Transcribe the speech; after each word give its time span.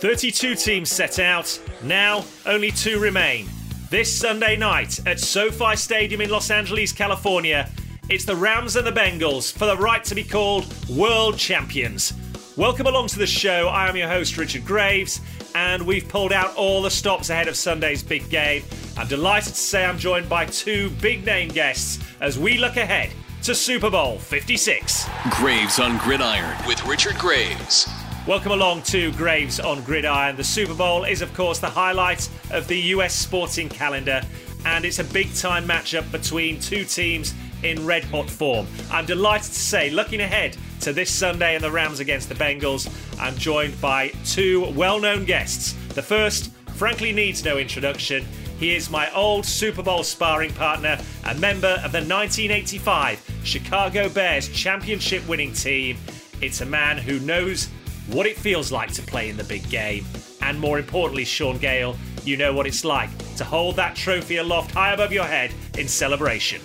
32 0.00 0.54
teams 0.56 0.90
set 0.90 1.18
out, 1.18 1.58
now 1.82 2.22
only 2.44 2.70
two 2.70 3.00
remain. 3.00 3.48
This 3.88 4.14
Sunday 4.14 4.54
night 4.54 5.00
at 5.06 5.18
SoFi 5.18 5.74
Stadium 5.74 6.20
in 6.20 6.28
Los 6.28 6.50
Angeles, 6.50 6.92
California, 6.92 7.70
it's 8.10 8.26
the 8.26 8.36
Rams 8.36 8.76
and 8.76 8.86
the 8.86 8.92
Bengals 8.92 9.50
for 9.50 9.64
the 9.64 9.76
right 9.76 10.04
to 10.04 10.14
be 10.14 10.22
called 10.22 10.66
world 10.90 11.38
champions. 11.38 12.12
Welcome 12.58 12.86
along 12.86 13.08
to 13.08 13.18
the 13.18 13.26
show. 13.26 13.68
I 13.68 13.88
am 13.88 13.96
your 13.96 14.08
host, 14.08 14.36
Richard 14.36 14.66
Graves, 14.66 15.22
and 15.54 15.86
we've 15.86 16.06
pulled 16.06 16.32
out 16.32 16.54
all 16.56 16.82
the 16.82 16.90
stops 16.90 17.30
ahead 17.30 17.48
of 17.48 17.56
Sunday's 17.56 18.02
big 18.02 18.28
game. 18.28 18.64
I'm 18.98 19.08
delighted 19.08 19.54
to 19.54 19.60
say 19.60 19.86
I'm 19.86 19.98
joined 19.98 20.28
by 20.28 20.44
two 20.44 20.90
big 21.00 21.24
name 21.24 21.48
guests 21.48 22.04
as 22.20 22.38
we 22.38 22.58
look 22.58 22.76
ahead 22.76 23.10
to 23.44 23.54
Super 23.54 23.88
Bowl 23.88 24.18
56. 24.18 25.08
Graves 25.30 25.78
on 25.78 25.96
Gridiron 25.98 26.56
with 26.66 26.84
Richard 26.84 27.16
Graves. 27.16 27.88
Welcome 28.26 28.50
along 28.50 28.82
to 28.82 29.12
Graves 29.12 29.60
on 29.60 29.84
Gridiron. 29.84 30.34
The 30.34 30.42
Super 30.42 30.74
Bowl 30.74 31.04
is, 31.04 31.22
of 31.22 31.32
course, 31.32 31.60
the 31.60 31.70
highlight 31.70 32.28
of 32.50 32.66
the 32.66 32.76
US 32.76 33.14
sporting 33.14 33.68
calendar, 33.68 34.20
and 34.64 34.84
it's 34.84 34.98
a 34.98 35.04
big 35.04 35.32
time 35.32 35.64
matchup 35.64 36.10
between 36.10 36.58
two 36.58 36.84
teams 36.84 37.34
in 37.62 37.86
red 37.86 38.02
hot 38.02 38.28
form. 38.28 38.66
I'm 38.90 39.06
delighted 39.06 39.52
to 39.52 39.60
say, 39.60 39.90
looking 39.90 40.22
ahead 40.22 40.56
to 40.80 40.92
this 40.92 41.08
Sunday 41.08 41.54
and 41.54 41.62
the 41.62 41.70
Rams 41.70 42.00
against 42.00 42.28
the 42.28 42.34
Bengals, 42.34 42.90
I'm 43.20 43.36
joined 43.36 43.80
by 43.80 44.08
two 44.24 44.72
well 44.72 44.98
known 44.98 45.24
guests. 45.24 45.74
The 45.94 46.02
first, 46.02 46.50
frankly, 46.74 47.12
needs 47.12 47.44
no 47.44 47.58
introduction. 47.58 48.26
He 48.58 48.74
is 48.74 48.90
my 48.90 49.08
old 49.14 49.46
Super 49.46 49.84
Bowl 49.84 50.02
sparring 50.02 50.52
partner, 50.54 50.98
a 51.26 51.34
member 51.36 51.80
of 51.84 51.92
the 51.92 52.02
1985 52.02 53.40
Chicago 53.44 54.08
Bears 54.08 54.48
championship 54.48 55.28
winning 55.28 55.52
team. 55.52 55.96
It's 56.40 56.60
a 56.60 56.66
man 56.66 56.98
who 56.98 57.20
knows 57.20 57.68
what 58.08 58.26
it 58.26 58.36
feels 58.36 58.70
like 58.70 58.92
to 58.92 59.02
play 59.02 59.28
in 59.28 59.36
the 59.36 59.44
big 59.44 59.68
game. 59.68 60.04
And 60.42 60.58
more 60.58 60.78
importantly, 60.78 61.24
Shaun 61.24 61.58
Gayle, 61.58 61.96
you 62.24 62.36
know 62.36 62.52
what 62.52 62.66
it's 62.66 62.84
like 62.84 63.10
to 63.36 63.44
hold 63.44 63.76
that 63.76 63.96
trophy 63.96 64.36
aloft 64.36 64.72
high 64.72 64.92
above 64.92 65.12
your 65.12 65.24
head 65.24 65.52
in 65.78 65.88
celebration. 65.88 66.60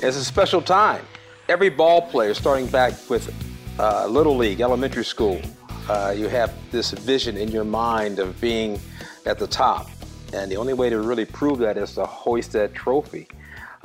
It's 0.00 0.16
a 0.16 0.24
special 0.24 0.62
time. 0.62 1.04
Every 1.48 1.68
ball 1.68 2.02
player, 2.02 2.34
starting 2.34 2.66
back 2.66 2.94
with 3.08 3.32
uh, 3.78 4.06
Little 4.06 4.36
League, 4.36 4.60
elementary 4.60 5.04
school, 5.04 5.40
uh, 5.88 6.14
you 6.16 6.28
have 6.28 6.52
this 6.70 6.92
vision 6.92 7.36
in 7.36 7.50
your 7.50 7.64
mind 7.64 8.18
of 8.18 8.40
being 8.40 8.80
at 9.26 9.38
the 9.38 9.46
top. 9.46 9.88
And 10.32 10.50
the 10.50 10.56
only 10.56 10.72
way 10.72 10.88
to 10.90 11.00
really 11.00 11.24
prove 11.24 11.58
that 11.58 11.76
is 11.76 11.94
to 11.94 12.06
hoist 12.06 12.52
that 12.52 12.74
trophy. 12.74 13.28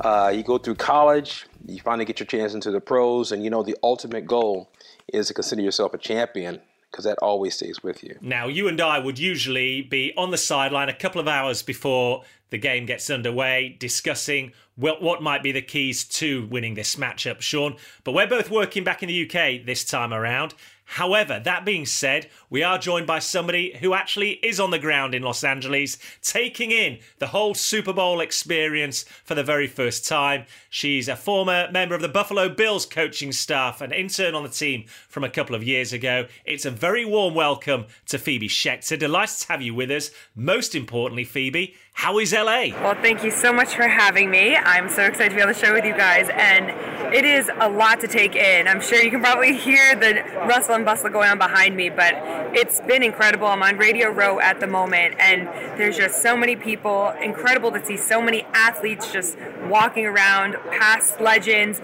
Uh, 0.00 0.32
you 0.34 0.42
go 0.42 0.56
through 0.56 0.76
college, 0.76 1.46
you 1.66 1.78
finally 1.80 2.06
get 2.06 2.18
your 2.18 2.26
chance 2.26 2.54
into 2.54 2.70
the 2.70 2.80
pros, 2.80 3.32
and 3.32 3.44
you 3.44 3.50
know 3.50 3.62
the 3.62 3.76
ultimate 3.82 4.26
goal 4.26 4.70
is 5.12 5.28
to 5.28 5.34
consider 5.34 5.60
yourself 5.60 5.92
a 5.92 5.98
champion 5.98 6.60
because 6.90 7.04
that 7.04 7.18
always 7.18 7.54
stays 7.54 7.82
with 7.82 8.02
you. 8.02 8.18
Now, 8.20 8.48
you 8.48 8.66
and 8.68 8.80
I 8.80 8.98
would 8.98 9.18
usually 9.18 9.82
be 9.82 10.12
on 10.16 10.30
the 10.30 10.38
sideline 10.38 10.88
a 10.88 10.94
couple 10.94 11.20
of 11.20 11.28
hours 11.28 11.62
before 11.62 12.22
the 12.50 12.58
game 12.58 12.84
gets 12.84 13.08
underway, 13.08 13.76
discussing 13.78 14.52
what 14.74 15.22
might 15.22 15.42
be 15.42 15.52
the 15.52 15.62
keys 15.62 16.04
to 16.04 16.46
winning 16.46 16.74
this 16.74 16.96
matchup, 16.96 17.40
Shaun. 17.40 17.76
But 18.02 18.12
we're 18.12 18.26
both 18.26 18.50
working 18.50 18.82
back 18.82 19.02
in 19.02 19.08
the 19.08 19.24
UK 19.24 19.64
this 19.64 19.84
time 19.84 20.12
around. 20.12 20.54
However, 20.84 21.40
that 21.44 21.64
being 21.64 21.86
said, 21.86 22.28
we 22.50 22.64
are 22.64 22.78
joined 22.78 23.06
by 23.06 23.20
somebody 23.20 23.76
who 23.80 23.94
actually 23.94 24.32
is 24.42 24.58
on 24.58 24.72
the 24.72 24.78
ground 24.78 25.14
in 25.14 25.22
Los 25.22 25.44
Angeles, 25.44 25.98
taking 26.20 26.72
in 26.72 26.98
the 27.18 27.28
whole 27.28 27.54
Super 27.54 27.92
Bowl 27.92 28.20
experience 28.20 29.04
for 29.24 29.36
the 29.36 29.44
very 29.44 29.68
first 29.68 30.06
time. 30.06 30.44
She's 30.68 31.08
a 31.08 31.14
former 31.14 31.70
member 31.70 31.94
of 31.94 32.02
the 32.02 32.08
Buffalo 32.08 32.48
Bills 32.48 32.86
coaching 32.86 33.30
staff, 33.30 33.80
an 33.80 33.92
intern 33.92 34.34
on 34.34 34.42
the 34.42 34.48
team 34.48 34.84
from 35.08 35.22
a 35.22 35.30
couple 35.30 35.54
of 35.54 35.62
years 35.62 35.92
ago. 35.92 36.26
It's 36.44 36.64
a 36.64 36.70
very 36.72 37.04
warm 37.04 37.34
welcome 37.34 37.86
to 38.06 38.18
Phoebe 38.18 38.48
Schechter. 38.48 38.98
Delighted 38.98 39.38
to 39.38 39.48
have 39.48 39.62
you 39.62 39.72
with 39.72 39.90
us. 39.92 40.10
Most 40.34 40.74
importantly, 40.74 41.24
Phoebe, 41.24 41.76
how 41.92 42.18
is 42.18 42.32
LA? 42.32 42.68
Well, 42.82 42.94
thank 42.94 43.22
you 43.22 43.30
so 43.30 43.52
much 43.52 43.74
for 43.74 43.86
having 43.86 44.30
me. 44.30 44.56
I'm 44.56 44.88
so 44.88 45.04
excited 45.04 45.30
to 45.30 45.36
be 45.36 45.42
on 45.42 45.48
the 45.48 45.54
show 45.54 45.72
with 45.72 45.84
you 45.84 45.94
guys, 45.94 46.28
and 46.32 46.70
it 47.14 47.24
is 47.24 47.50
a 47.60 47.68
lot 47.68 48.00
to 48.00 48.08
take 48.08 48.34
in. 48.34 48.66
I'm 48.66 48.80
sure 48.80 49.02
you 49.02 49.10
can 49.10 49.20
probably 49.20 49.56
hear 49.56 49.94
the 49.94 50.22
rustle 50.46 50.74
and 50.76 50.84
bustle 50.84 51.10
going 51.10 51.28
on 51.28 51.38
behind 51.38 51.76
me, 51.76 51.90
but 51.90 52.14
it's 52.54 52.80
been 52.80 53.02
incredible. 53.02 53.46
I'm 53.46 53.62
on 53.62 53.78
Radio 53.78 54.10
Row 54.10 54.40
at 54.40 54.60
the 54.60 54.66
moment, 54.66 55.14
and 55.18 55.46
there's 55.78 55.96
just 55.96 56.22
so 56.22 56.36
many 56.36 56.56
people. 56.56 57.12
Incredible 57.22 57.70
to 57.72 57.84
see 57.84 57.96
so 57.96 58.20
many 58.20 58.42
athletes 58.52 59.12
just 59.12 59.36
walking 59.68 60.06
around, 60.06 60.56
past 60.70 61.20
legends, 61.20 61.80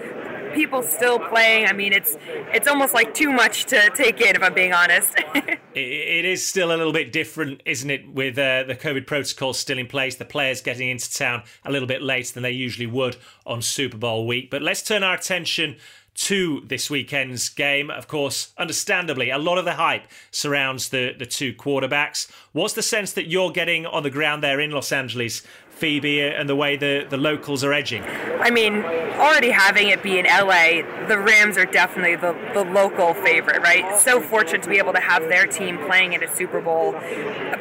people 0.53 0.81
still 0.81 1.19
playing. 1.19 1.67
I 1.67 1.73
mean, 1.73 1.93
it's 1.93 2.17
it's 2.53 2.67
almost 2.67 2.93
like 2.93 3.13
too 3.13 3.31
much 3.31 3.65
to 3.65 3.89
take 3.95 4.19
in, 4.21 4.35
if 4.35 4.43
I'm 4.43 4.53
being 4.53 4.73
honest. 4.73 5.13
it 5.75 6.25
is 6.25 6.45
still 6.45 6.69
a 6.73 6.77
little 6.77 6.93
bit 6.93 7.11
different, 7.11 7.61
isn't 7.65 7.89
it, 7.89 8.11
with 8.11 8.37
uh, 8.37 8.63
the 8.63 8.75
COVID 8.75 9.05
protocols 9.05 9.59
still 9.59 9.77
in 9.77 9.87
place, 9.87 10.15
the 10.15 10.25
players 10.25 10.61
getting 10.61 10.89
into 10.89 11.13
town 11.13 11.43
a 11.63 11.71
little 11.71 11.87
bit 11.87 12.01
later 12.01 12.33
than 12.33 12.43
they 12.43 12.51
usually 12.51 12.87
would 12.87 13.17
on 13.45 13.61
Super 13.61 13.97
Bowl 13.97 14.25
week. 14.25 14.49
But 14.49 14.61
let's 14.61 14.81
turn 14.81 15.03
our 15.03 15.15
attention 15.15 15.77
to 16.17 16.61
this 16.65 16.89
weekend's 16.89 17.47
game. 17.47 17.89
Of 17.91 18.07
course, 18.07 18.51
understandably, 18.57 19.29
a 19.29 19.37
lot 19.37 19.57
of 19.57 19.65
the 19.65 19.73
hype 19.73 20.07
surrounds 20.31 20.89
the, 20.89 21.13
the 21.17 21.25
two 21.25 21.53
quarterbacks. 21.53 22.29
What's 22.53 22.73
the 22.73 22.81
sense 22.81 23.13
that 23.13 23.27
you're 23.27 23.51
getting 23.51 23.85
on 23.85 24.03
the 24.03 24.09
ground 24.09 24.43
there 24.43 24.59
in 24.59 24.71
Los 24.71 24.91
Angeles 24.91 25.43
Phoebe 25.69 26.21
and 26.21 26.49
the 26.49 26.55
way 26.55 26.75
the, 26.75 27.05
the 27.07 27.17
locals 27.17 27.63
are 27.63 27.71
edging? 27.71 28.03
I 28.03 28.49
mean, 28.49 28.83
already 28.83 29.51
having 29.51 29.89
it 29.89 30.01
be 30.01 30.17
in 30.17 30.25
LA, 30.25 30.81
the 31.07 31.19
Rams 31.19 31.55
are 31.55 31.65
definitely 31.65 32.15
the, 32.15 32.35
the 32.55 32.63
local 32.63 33.13
favorite, 33.13 33.61
right? 33.61 33.99
So 33.99 34.19
fortunate 34.19 34.63
to 34.63 34.69
be 34.69 34.79
able 34.79 34.93
to 34.93 34.99
have 34.99 35.21
their 35.29 35.45
team 35.45 35.77
playing 35.85 36.13
in 36.13 36.23
a 36.23 36.35
Super 36.35 36.61
Bowl. 36.61 36.93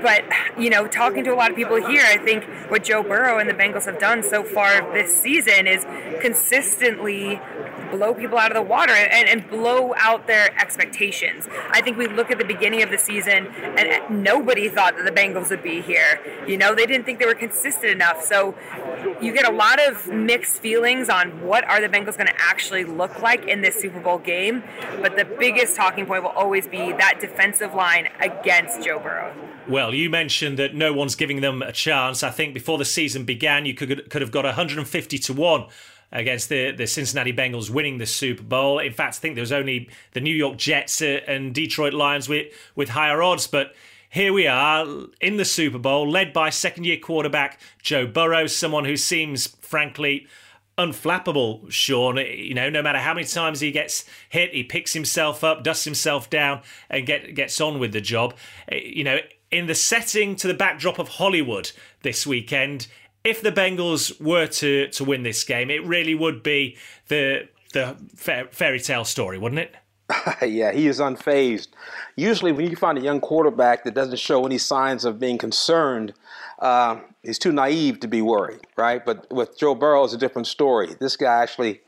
But, 0.01 0.25
you 0.59 0.71
know, 0.71 0.87
talking 0.87 1.25
to 1.25 1.35
a 1.35 1.37
lot 1.37 1.51
of 1.51 1.57
people 1.57 1.77
here, 1.77 2.05
I 2.07 2.17
think 2.17 2.45
what 2.71 2.85
Joe 2.85 3.03
Burrow 3.03 3.39
and 3.39 3.51
the 3.51 3.55
Bengals 3.55 3.85
have 3.85 3.99
done 3.99 4.23
so 4.23 4.43
far 4.43 4.81
this 4.95 5.15
season 5.15 5.67
is 5.67 5.85
consistently 6.23 7.39
blow 7.91 8.15
people 8.15 8.39
out 8.39 8.51
of 8.51 8.57
the 8.57 8.63
water 8.63 8.93
and, 8.93 9.29
and 9.29 9.49
blow 9.49 9.95
out 9.97 10.27
their 10.27 10.59
expectations. 10.61 11.49
I 11.71 11.81
think 11.81 11.97
we 11.97 12.07
look 12.07 12.31
at 12.31 12.39
the 12.39 12.45
beginning 12.45 12.83
of 12.83 12.91
the 12.91 12.99
season 12.99 13.47
and 13.47 14.23
nobody 14.23 14.69
thought 14.69 14.97
that 14.97 15.05
the 15.05 15.13
Bengals 15.13 15.51
would 15.51 15.63
be 15.63 15.81
here. 15.81 16.21
You 16.47 16.57
know, 16.57 16.75
they 16.75 16.87
didn't 16.87 17.05
think 17.05 17.19
they 17.19 17.27
were 17.27 17.35
consistent 17.35 17.93
enough. 17.93 18.23
So 18.23 18.55
you 19.21 19.33
get 19.33 19.49
a 19.49 19.53
lot 19.53 19.81
of 19.87 20.09
mixed 20.09 20.61
feelings 20.61 21.09
on 21.09 21.43
what 21.43 21.65
are 21.65 21.81
the 21.81 21.89
Bengals 21.89 22.17
going 22.17 22.29
to 22.29 22.41
actually 22.41 22.85
look 22.85 23.23
like 23.23 23.47
in 23.47 23.63
this 23.63 23.81
Super 23.81 24.01
Bowl 24.01 24.19
game. 24.19 24.63
But 25.01 25.17
the 25.17 25.25
biggest 25.25 25.77
talking 25.77 26.07
point 26.07 26.23
will 26.23 26.31
always 26.31 26.67
be 26.67 26.93
that 26.93 27.19
defensive 27.21 27.75
line 27.75 28.09
against 28.21 28.83
Joe 28.83 28.99
Burrow. 28.99 29.35
Well, 29.69 29.93
you 29.93 30.09
mentioned 30.11 30.59
that 30.59 30.75
no 30.75 30.93
one's 30.93 31.17
giving 31.17 31.41
them 31.41 31.61
a 31.61 31.73
chance. 31.73 32.23
I 32.23 32.31
think 32.31 32.55
before 32.55 32.79
the 32.79 32.85
season 32.85 33.25
began, 33.25 33.67
you 33.67 33.75
could 33.75 34.09
could 34.11 34.23
have 34.23 34.31
got 34.31 34.45
150 34.45 35.19
to 35.19 35.33
one 35.33 35.67
against 36.13 36.49
the, 36.49 36.73
the 36.73 36.87
Cincinnati 36.87 37.33
Bengals 37.33 37.71
winning 37.71 37.99
the 37.99 38.07
Super 38.07 38.43
Bowl. 38.43 38.79
In 38.79 38.93
fact, 38.93 39.17
I 39.17 39.19
think 39.19 39.35
there 39.35 39.43
was 39.43 39.53
only 39.53 39.89
the 40.13 40.21
New 40.21 40.35
York 40.35 40.57
Jets 40.57 41.03
uh, 41.03 41.21
and 41.27 41.55
Detroit 41.55 41.95
Lions 41.95 42.29
with, 42.29 42.53
with 42.75 42.91
higher 42.91 43.23
odds. 43.23 43.47
But 43.47 43.75
here 44.11 44.33
we 44.33 44.47
are 44.47 44.87
in 45.21 45.37
the 45.37 45.45
Super 45.45 45.79
Bowl, 45.79 46.09
led 46.09 46.33
by 46.33 46.51
second 46.51 46.85
year 46.85 46.99
quarterback 46.99 47.61
Joe 47.83 48.07
Burrow, 48.07 48.47
someone 48.47 48.85
who 48.85 48.97
seems, 48.97 49.49
frankly, 49.61 50.27
unflappable, 50.79 51.71
Shaun. 51.71 52.17
You 52.17 52.55
know, 52.55 52.71
no 52.71 52.83
matter 52.83 52.99
how 52.99 53.15
many 53.15 53.27
times 53.27 53.61
he 53.61 53.71
gets 53.71 54.05
hit, 54.29 54.55
he 54.55 54.63
picks 54.63 54.93
himself 54.93 55.43
up, 55.43 55.65
dusts 55.65 55.85
himself 55.85 56.31
down, 56.31 56.63
and 56.89 57.07
get, 57.07 57.35
gets 57.35 57.61
on 57.61 57.79
with 57.79 57.93
the 57.93 58.01
job. 58.01 58.35
Eh, 58.69 58.81
you 58.85 59.05
know, 59.05 59.19
in 59.51 59.67
the 59.67 59.75
setting 59.75 60.37
to 60.37 60.49
the 60.49 60.55
backdrop 60.55 60.99
of 60.99 61.09
Hollywood 61.09 61.73
this 62.03 62.27
weekend, 62.27 62.89
if 63.27 63.43
the 63.43 63.51
Bengals 63.51 64.21
were 64.21 64.47
to 64.47 64.89
to 64.89 65.05
win 65.05 65.23
this 65.25 65.43
game, 65.45 65.71
it 65.71 65.85
really 65.85 66.15
would 66.15 66.43
be 66.43 66.77
the 67.09 67.49
the 67.73 67.97
fairy 68.53 68.81
tale 68.81 69.05
story, 69.05 69.39
wouldn't 69.39 69.59
it? 69.59 69.75
yeah, 70.43 70.71
he 70.73 70.87
is 70.87 71.01
unfazed. 71.01 71.69
Usually, 72.15 72.53
when 72.53 72.71
you 72.71 72.77
find 72.77 72.97
a 72.97 73.01
young 73.01 73.21
quarterback 73.21 73.83
that 73.85 73.95
doesn't 73.95 74.19
show 74.19 74.47
any 74.47 74.57
signs 74.57 75.05
of 75.05 75.19
being 75.19 75.37
concerned, 75.37 76.15
uh, 76.61 77.01
he's 77.23 77.41
too 77.41 77.53
naive 77.53 77.99
to 78.01 78.09
be 78.09 78.23
worried, 78.23 78.61
right? 78.77 79.05
But 79.05 79.31
with 79.33 79.59
Joe 79.59 79.75
Burrow, 79.75 80.05
it's 80.05 80.15
a 80.15 80.19
different 80.19 80.47
story. 80.47 80.95
This 81.01 81.17
guy 81.17 81.43
actually, 81.43 81.81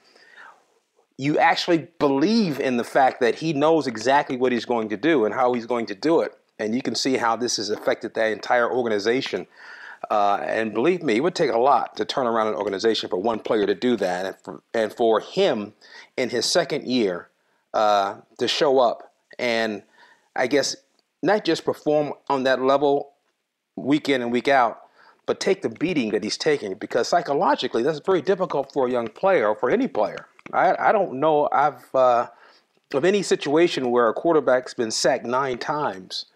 you 1.16 1.38
actually 1.38 1.88
believe 2.00 2.58
in 2.58 2.76
the 2.76 2.84
fact 2.84 3.20
that 3.20 3.36
he 3.36 3.52
knows 3.52 3.86
exactly 3.86 4.36
what 4.36 4.50
he's 4.50 4.64
going 4.64 4.88
to 4.88 4.96
do 4.96 5.24
and 5.24 5.32
how 5.32 5.52
he's 5.52 5.66
going 5.66 5.86
to 5.86 5.94
do 5.94 6.20
it. 6.20 6.32
And 6.58 6.74
you 6.74 6.82
can 6.82 6.96
see 6.96 7.16
how 7.16 7.36
this 7.36 7.56
has 7.58 7.70
affected 7.70 8.14
that 8.14 8.32
entire 8.32 8.68
organization. 8.68 9.46
Uh, 10.10 10.38
and 10.42 10.72
believe 10.72 11.02
me, 11.02 11.16
it 11.16 11.20
would 11.20 11.34
take 11.34 11.50
a 11.50 11.58
lot 11.58 11.96
to 11.96 12.04
turn 12.04 12.26
around 12.26 12.48
an 12.48 12.54
organization 12.54 13.08
for 13.08 13.16
one 13.16 13.38
player 13.40 13.66
to 13.66 13.74
do 13.74 13.96
that. 13.96 14.26
And 14.26 14.36
for, 14.42 14.62
and 14.74 14.92
for 14.92 15.20
him 15.20 15.74
in 16.16 16.30
his 16.30 16.46
second 16.46 16.86
year 16.86 17.28
uh, 17.74 18.16
to 18.38 18.48
show 18.48 18.78
up 18.78 19.12
and 19.38 19.82
I 20.34 20.46
guess 20.46 20.76
not 21.22 21.44
just 21.44 21.64
perform 21.64 22.14
on 22.28 22.44
that 22.44 22.62
level 22.62 23.12
week 23.76 24.08
in 24.08 24.22
and 24.22 24.32
week 24.32 24.48
out, 24.48 24.80
but 25.26 25.40
take 25.40 25.62
the 25.62 25.68
beating 25.68 26.10
that 26.10 26.24
he's 26.24 26.36
taking 26.36 26.74
because 26.74 27.08
psychologically 27.08 27.82
that's 27.82 28.00
very 28.00 28.22
difficult 28.22 28.72
for 28.72 28.86
a 28.86 28.90
young 28.90 29.08
player 29.08 29.48
or 29.48 29.54
for 29.54 29.70
any 29.70 29.88
player. 29.88 30.26
I, 30.52 30.74
I 30.78 30.92
don't 30.92 31.14
know 31.14 31.48
I've 31.52 31.94
uh, 31.94 32.28
of 32.94 33.04
any 33.04 33.22
situation 33.22 33.90
where 33.90 34.08
a 34.08 34.14
quarterback's 34.14 34.74
been 34.74 34.90
sacked 34.90 35.26
nine 35.26 35.58
times 35.58 36.26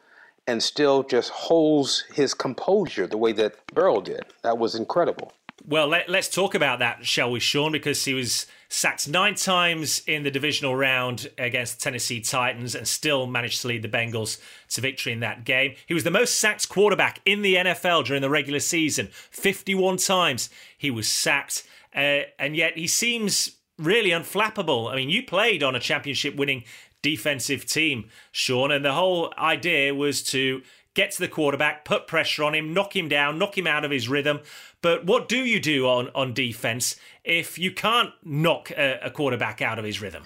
and 0.47 0.62
still 0.62 1.03
just 1.03 1.31
holds 1.31 2.05
his 2.12 2.35
composure 2.35 3.06
the 3.06 3.19
way 3.19 3.33
that 3.33 3.55
Burrow 3.75 4.00
did. 4.00 4.25
That 4.43 4.59
was 4.59 4.75
incredible. 4.75 5.33
Well, 5.65 5.87
let, 5.87 6.09
us 6.11 6.29
talk 6.29 6.56
about 6.56 6.81
that, 6.81 7.06
shall 7.06 7.31
we, 7.31 7.39
Shaun? 7.39 7.71
Because 7.71 8.05
he 8.05 8.15
was 8.15 8.47
sacked 8.69 9.09
nine 9.09 9.37
times 9.37 10.03
in 10.09 10.25
the 10.25 10.31
divisional 10.31 10.75
round 10.75 11.31
against 11.39 11.79
the 11.79 11.85
Tennessee 11.85 12.21
Titans 12.21 12.75
and 12.75 12.89
still 12.89 13.27
managed 13.27 13.62
to 13.62 13.69
lead 13.69 13.83
the 13.83 13.89
Bengals 13.89 14.41
to 14.71 14.81
victory 14.81 15.12
in 15.12 15.21
that 15.21 15.44
game. 15.44 15.75
He 15.87 15.94
was 15.94 16.03
the 16.03 16.11
most 16.11 16.41
sacked 16.41 16.69
quarterback 16.69 17.21
in 17.25 17.43
the 17.43 17.55
NFL 17.55 18.06
during 18.06 18.23
the 18.23 18.31
regular 18.31 18.59
season. 18.59 19.09
51 19.12 19.99
times 19.99 20.50
he 20.77 20.91
was 20.91 21.06
sacked. 21.06 21.65
Uh, 21.94 22.23
and 22.39 22.56
yet 22.56 22.77
he 22.77 22.89
seems 22.89 23.59
really 23.79 24.11
unflappable. 24.11 24.91
I 24.91 24.97
mean, 24.97 25.11
you 25.11 25.23
played 25.23 25.62
on 25.62 25.77
a 25.77 25.81
championship 25.81 26.35
winning 26.35 26.65
defensive 27.03 27.67
team, 27.67 28.09
Shaun, 28.31 28.71
and 28.71 28.85
the 28.85 28.93
whole 28.93 29.33
idea 29.37 29.95
was 29.95 30.23
to 30.25 30.63
get 30.95 31.11
to 31.13 31.21
the 31.21 31.29
quarterback, 31.29 31.85
put 31.85 32.07
pressure 32.07 32.45
on 32.45 32.55
him, 32.55 32.73
knock 32.73 32.95
him 32.97 33.09
down, 33.09 33.39
knock 33.39 33.57
him 33.57 33.67
out 33.67 33.85
of 33.85 33.91
his 33.91 34.09
rhythm. 34.09 34.41
But 34.81 35.05
what 35.07 35.29
do 35.29 35.39
you 35.39 35.61
do 35.61 35.87
on, 35.87 36.11
on 36.15 36.35
defense 36.35 36.97
if 37.25 37.59
you 37.59 37.73
can't 37.73 38.11
knock 38.25 38.71
a, 38.73 38.99
a 39.03 39.11
quarterback 39.11 39.63
out 39.63 39.79
of 39.79 39.85
his 39.85 40.01
rhythm? 40.01 40.25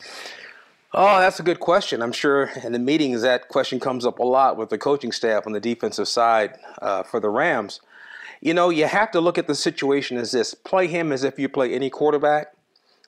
Oh, 0.93 1.21
that's 1.21 1.39
a 1.41 1.43
good 1.43 1.61
question. 1.61 2.01
I'm 2.01 2.13
sure 2.13 2.51
in 2.65 2.73
the 2.73 2.79
meetings 2.79 3.23
that 3.23 3.49
question 3.49 3.79
comes 3.79 4.07
up 4.07 4.19
a 4.19 4.25
lot 4.25 4.57
with 4.57 4.71
the 4.71 4.79
coaching 4.79 5.13
staff 5.13 5.47
on 5.47 5.53
the 5.53 5.61
defensive 5.61 6.09
side 6.09 6.55
uh, 6.81 7.03
for 7.03 7.21
the 7.21 7.29
Rams. 7.29 7.81
You 8.41 8.55
know, 8.55 8.71
you 8.71 8.87
have 8.87 9.11
to 9.13 9.21
look 9.21 9.39
at 9.39 9.47
the 9.47 9.55
situation 9.55 10.17
as 10.17 10.33
this 10.33 10.55
play 10.55 10.87
him 10.87 11.13
as 11.13 11.23
if 11.23 11.39
you 11.39 11.49
play 11.49 11.75
any 11.75 11.91
quarterback 11.91 12.56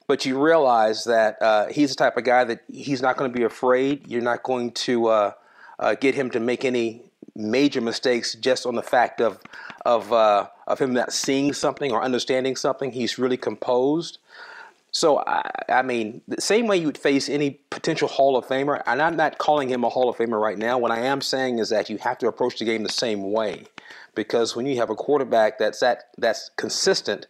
but 0.09 0.25
you 0.25 0.43
realize 0.43 1.05
that 1.05 1.41
uh, 1.41 1.67
he's 1.67 1.91
the 1.91 1.97
type 1.97 2.17
of 2.17 2.25
guy 2.25 2.43
that 2.43 2.65
he's 2.67 3.03
not 3.03 3.17
going 3.17 3.31
to 3.31 3.39
be 3.39 3.45
afraid. 3.45 4.09
You're 4.09 4.23
not 4.23 4.43
going 4.43 4.73
to 4.73 5.07
uh, 5.07 5.33
uh, 5.79 5.95
get 5.95 6.15
him 6.15 6.31
to 6.31 6.41
make 6.41 6.65
any 6.65 7.03
major 7.37 7.81
mistakes 7.81 8.35
just 8.35 8.67
on 8.67 8.75
the 8.75 8.83
fact 8.83 9.21
of 9.21 9.39
of 9.85 10.13
uh, 10.13 10.49
of 10.67 10.79
him 10.81 10.95
not 10.95 11.13
seeing 11.13 11.53
something 11.53 11.93
or 11.93 12.03
understanding 12.03 12.57
something. 12.57 12.91
He's 12.91 13.19
really 13.19 13.37
composed. 13.37 14.19
So 14.91 15.19
I, 15.19 15.51
I, 15.69 15.83
mean, 15.83 16.23
the 16.27 16.41
same 16.41 16.67
way 16.67 16.79
you 16.79 16.87
would 16.87 16.97
face 16.97 17.29
any 17.29 17.61
potential 17.69 18.09
Hall 18.09 18.39
of 18.39 18.47
Famer, 18.47 18.83
and 18.87 19.03
I'm 19.03 19.17
not 19.17 19.37
calling 19.37 19.69
him 19.69 19.85
a 19.85 19.91
Hall 19.91 20.09
of 20.09 20.17
Famer 20.17 20.41
right 20.41 20.57
now. 20.57 20.79
What 20.79 20.91
I 20.91 21.01
am 21.01 21.21
saying 21.21 21.59
is 21.59 21.69
that 21.69 21.91
you 21.91 21.99
have 21.99 22.17
to 22.19 22.27
approach 22.27 22.59
the 22.59 22.65
game 22.65 22.83
the 22.83 22.89
same 22.89 23.31
way, 23.31 23.67
because 24.15 24.57
when 24.57 24.65
you 24.65 24.77
have 24.77 24.89
a 24.89 24.95
quarterback 24.95 25.59
that's 25.59 25.81
that 25.81 26.05
that's 26.17 26.51
consistent 26.57 27.27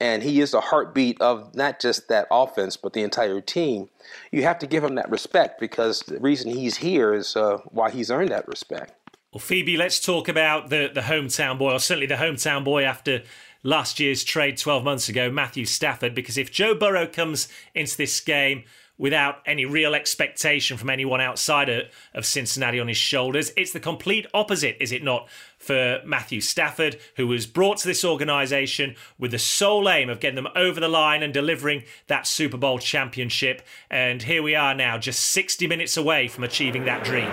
and 0.00 0.22
he 0.22 0.40
is 0.40 0.52
the 0.52 0.60
heartbeat 0.60 1.20
of 1.20 1.54
not 1.54 1.78
just 1.78 2.08
that 2.08 2.26
offense 2.30 2.76
but 2.76 2.94
the 2.94 3.02
entire 3.02 3.40
team. 3.40 3.88
You 4.32 4.42
have 4.42 4.58
to 4.60 4.66
give 4.66 4.82
him 4.82 4.94
that 4.96 5.10
respect 5.10 5.60
because 5.60 6.00
the 6.00 6.18
reason 6.18 6.50
he's 6.50 6.78
here 6.78 7.14
is 7.14 7.36
uh, 7.36 7.58
why 7.66 7.90
he's 7.90 8.10
earned 8.10 8.30
that 8.30 8.48
respect. 8.48 8.94
Well 9.32 9.40
phoebe 9.40 9.76
let's 9.76 10.00
talk 10.00 10.28
about 10.28 10.70
the, 10.70 10.90
the 10.92 11.02
hometown 11.02 11.58
boy 11.58 11.72
or 11.72 11.78
certainly 11.78 12.06
the 12.06 12.16
hometown 12.16 12.64
boy 12.64 12.82
after 12.82 13.22
last 13.62 14.00
year's 14.00 14.24
trade 14.24 14.56
12 14.56 14.82
months 14.82 15.08
ago 15.08 15.30
matthew 15.30 15.66
stafford 15.66 16.14
because 16.14 16.38
if 16.38 16.50
joe 16.50 16.74
burrow 16.74 17.06
comes 17.06 17.46
into 17.74 17.94
this 17.96 18.18
game 18.22 18.64
without 19.00 19.38
any 19.46 19.64
real 19.64 19.94
expectation 19.94 20.76
from 20.76 20.90
anyone 20.90 21.22
outside 21.22 21.70
of 22.14 22.26
Cincinnati 22.26 22.78
on 22.78 22.86
his 22.86 22.98
shoulders. 22.98 23.50
It's 23.56 23.72
the 23.72 23.80
complete 23.80 24.26
opposite, 24.34 24.76
is 24.78 24.92
it 24.92 25.02
not, 25.02 25.26
for 25.56 26.00
Matthew 26.04 26.42
Stafford, 26.42 27.00
who 27.16 27.26
was 27.26 27.46
brought 27.46 27.78
to 27.78 27.88
this 27.88 28.04
organisation 28.04 28.94
with 29.18 29.30
the 29.30 29.38
sole 29.38 29.88
aim 29.88 30.10
of 30.10 30.20
getting 30.20 30.36
them 30.36 30.48
over 30.54 30.78
the 30.78 30.88
line 30.88 31.22
and 31.22 31.32
delivering 31.32 31.84
that 32.08 32.26
Super 32.26 32.58
Bowl 32.58 32.78
championship. 32.78 33.62
And 33.90 34.22
here 34.22 34.42
we 34.42 34.54
are 34.54 34.74
now, 34.74 34.98
just 34.98 35.20
60 35.28 35.66
minutes 35.66 35.96
away 35.96 36.28
from 36.28 36.44
achieving 36.44 36.84
that 36.84 37.02
dream. 37.02 37.30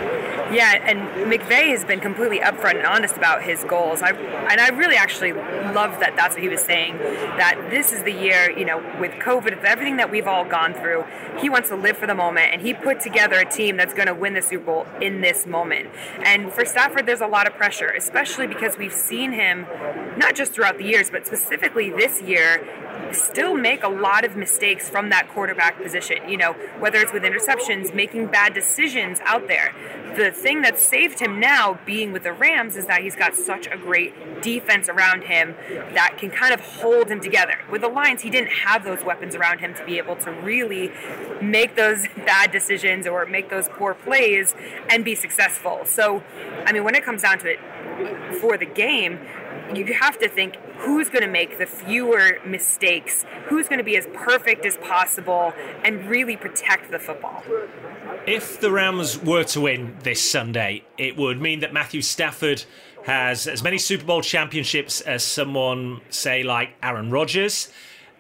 Yeah, 0.52 0.82
and 0.82 1.00
McVay 1.32 1.70
has 1.70 1.84
been 1.84 2.00
completely 2.00 2.40
upfront 2.40 2.78
and 2.78 2.86
honest 2.86 3.18
about 3.18 3.44
his 3.44 3.64
goals. 3.66 4.02
I, 4.02 4.12
and 4.12 4.62
I 4.62 4.70
really 4.70 4.96
actually 4.96 5.34
love 5.34 6.00
that 6.00 6.16
that's 6.16 6.36
what 6.36 6.44
he 6.44 6.50
was 6.50 6.62
saying, 6.62 6.98
that 6.98 7.68
this 7.70 7.92
is 7.92 8.04
the 8.04 8.14
year, 8.14 8.50
you 8.58 8.64
know, 8.64 8.78
with 9.00 9.12
COVID, 9.14 9.56
with 9.56 9.66
everything 9.66 9.98
that 9.98 10.10
we've 10.10 10.28
all 10.28 10.46
gone 10.46 10.74
through, 10.74 11.04
he 11.40 11.50
wants 11.50 11.70
to 11.70 11.76
live 11.76 11.98
for 11.98 12.08
the 12.08 12.16
moment, 12.16 12.54
and 12.54 12.62
he 12.62 12.74
put 12.74 13.00
together 13.00 13.36
a 13.36 13.46
team 13.46 13.78
that's 13.78 13.94
going 13.94 14.08
to 14.08 14.16
win 14.16 14.34
the 14.34 14.42
Super 14.42 14.66
Bowl 14.66 14.88
in 15.02 15.22
this 15.22 15.46
moment. 15.46 15.90
And 16.24 16.52
for 16.52 16.66
Stafford, 16.66 17.06
there's 17.06 17.22
a 17.22 17.28
lot 17.28 17.46
of 17.46 17.54
pressure, 17.54 17.90
especially 17.90 18.48
because 18.48 18.78
we've 18.78 18.94
seen 18.94 19.34
him, 19.34 19.68
not 20.18 20.36
just 20.36 20.54
throughout 20.54 20.78
the 20.78 20.86
years, 20.86 21.12
but 21.12 21.28
specifically 21.28 21.90
this 21.90 22.22
year, 22.22 22.66
still 23.12 23.56
make 23.56 23.84
a 23.84 23.90
lot 23.90 24.26
of 24.26 24.36
mistakes 24.36 24.90
from 24.90 25.10
that 25.10 25.30
quarterback 25.30 25.82
position. 25.82 26.18
You 26.28 26.38
know, 26.38 26.54
whether 26.80 27.00
it's 27.00 27.14
with 27.14 27.24
interceptions, 27.24 27.94
making 27.94 28.28
bad 28.28 28.54
decisions 28.54 29.20
out 29.24 29.48
there. 29.48 29.74
The 30.16 30.32
thing 30.38 30.62
that 30.62 30.80
saved 30.80 31.20
him 31.20 31.40
now 31.40 31.80
being 31.86 32.12
with 32.12 32.24
the 32.24 32.34
Rams 32.34 32.76
is 32.76 32.86
that 32.86 33.02
he's 33.02 33.16
got 33.16 33.36
such 33.36 33.68
a 33.68 33.78
great 33.78 34.42
defense 34.42 34.88
around 34.88 35.24
him 35.24 35.56
that 35.94 36.18
can 36.18 36.30
kind 36.30 36.54
of 36.54 36.60
hold 36.60 37.10
him 37.10 37.20
together. 37.20 37.60
With 37.70 37.82
the 37.82 37.88
Lions, 37.88 38.22
he 38.22 38.30
didn't 38.30 38.52
have 38.52 38.84
those 38.84 39.04
weapons 39.04 39.36
around 39.36 39.60
him 39.60 39.74
to 39.76 39.86
be 39.86 39.98
able 39.98 40.16
to 40.18 40.32
really 40.32 40.92
make 41.42 41.76
those 41.76 42.08
bad 42.26 42.52
decisions 42.52 43.08
or 43.08 43.26
make 43.26 43.50
those 43.50 43.68
poor 43.70 43.94
plays 43.94 44.56
and 44.90 45.04
be 45.04 45.16
successful. 45.16 45.82
So, 45.86 46.24
I 46.66 46.72
mean, 46.72 46.84
when 46.84 46.96
it 46.96 47.04
comes 47.04 47.24
down 47.24 47.40
to 47.40 47.52
it, 47.52 47.60
for 48.40 48.58
the 48.58 48.66
game, 48.66 49.20
you 49.74 49.94
have 49.94 50.18
to 50.20 50.30
think 50.30 50.56
who's 50.78 51.10
going 51.10 51.24
to 51.24 51.30
make 51.30 51.58
the 51.58 51.66
fewer 51.66 52.40
mistakes, 52.46 53.26
who's 53.48 53.68
going 53.68 53.80
to 53.80 53.84
be 53.84 53.98
as 53.98 54.08
perfect 54.14 54.66
as 54.66 54.78
possible, 54.78 55.54
and 55.84 56.08
really 56.08 56.38
protect 56.38 56.92
the 56.92 57.00
football. 57.00 57.44
If 58.28 58.60
the 58.60 58.72
Rams 58.72 59.18
were 59.24 59.46
to 59.46 59.62
win 59.62 59.96
this 60.04 60.22
Sunday, 60.22 60.84
it 60.98 61.16
would 61.16 61.42
mean 61.42 61.62
that 61.62 61.72
Matthew 61.72 62.02
Stafford 62.02 62.66
has 63.06 63.48
as 63.48 63.64
many 63.64 63.78
Super 63.78 64.04
Bowl 64.04 64.22
championships 64.22 65.00
as 65.00 65.24
someone, 65.24 66.02
say, 66.10 66.44
like 66.44 66.72
Aaron 66.84 67.10
Rodgers. 67.10 67.72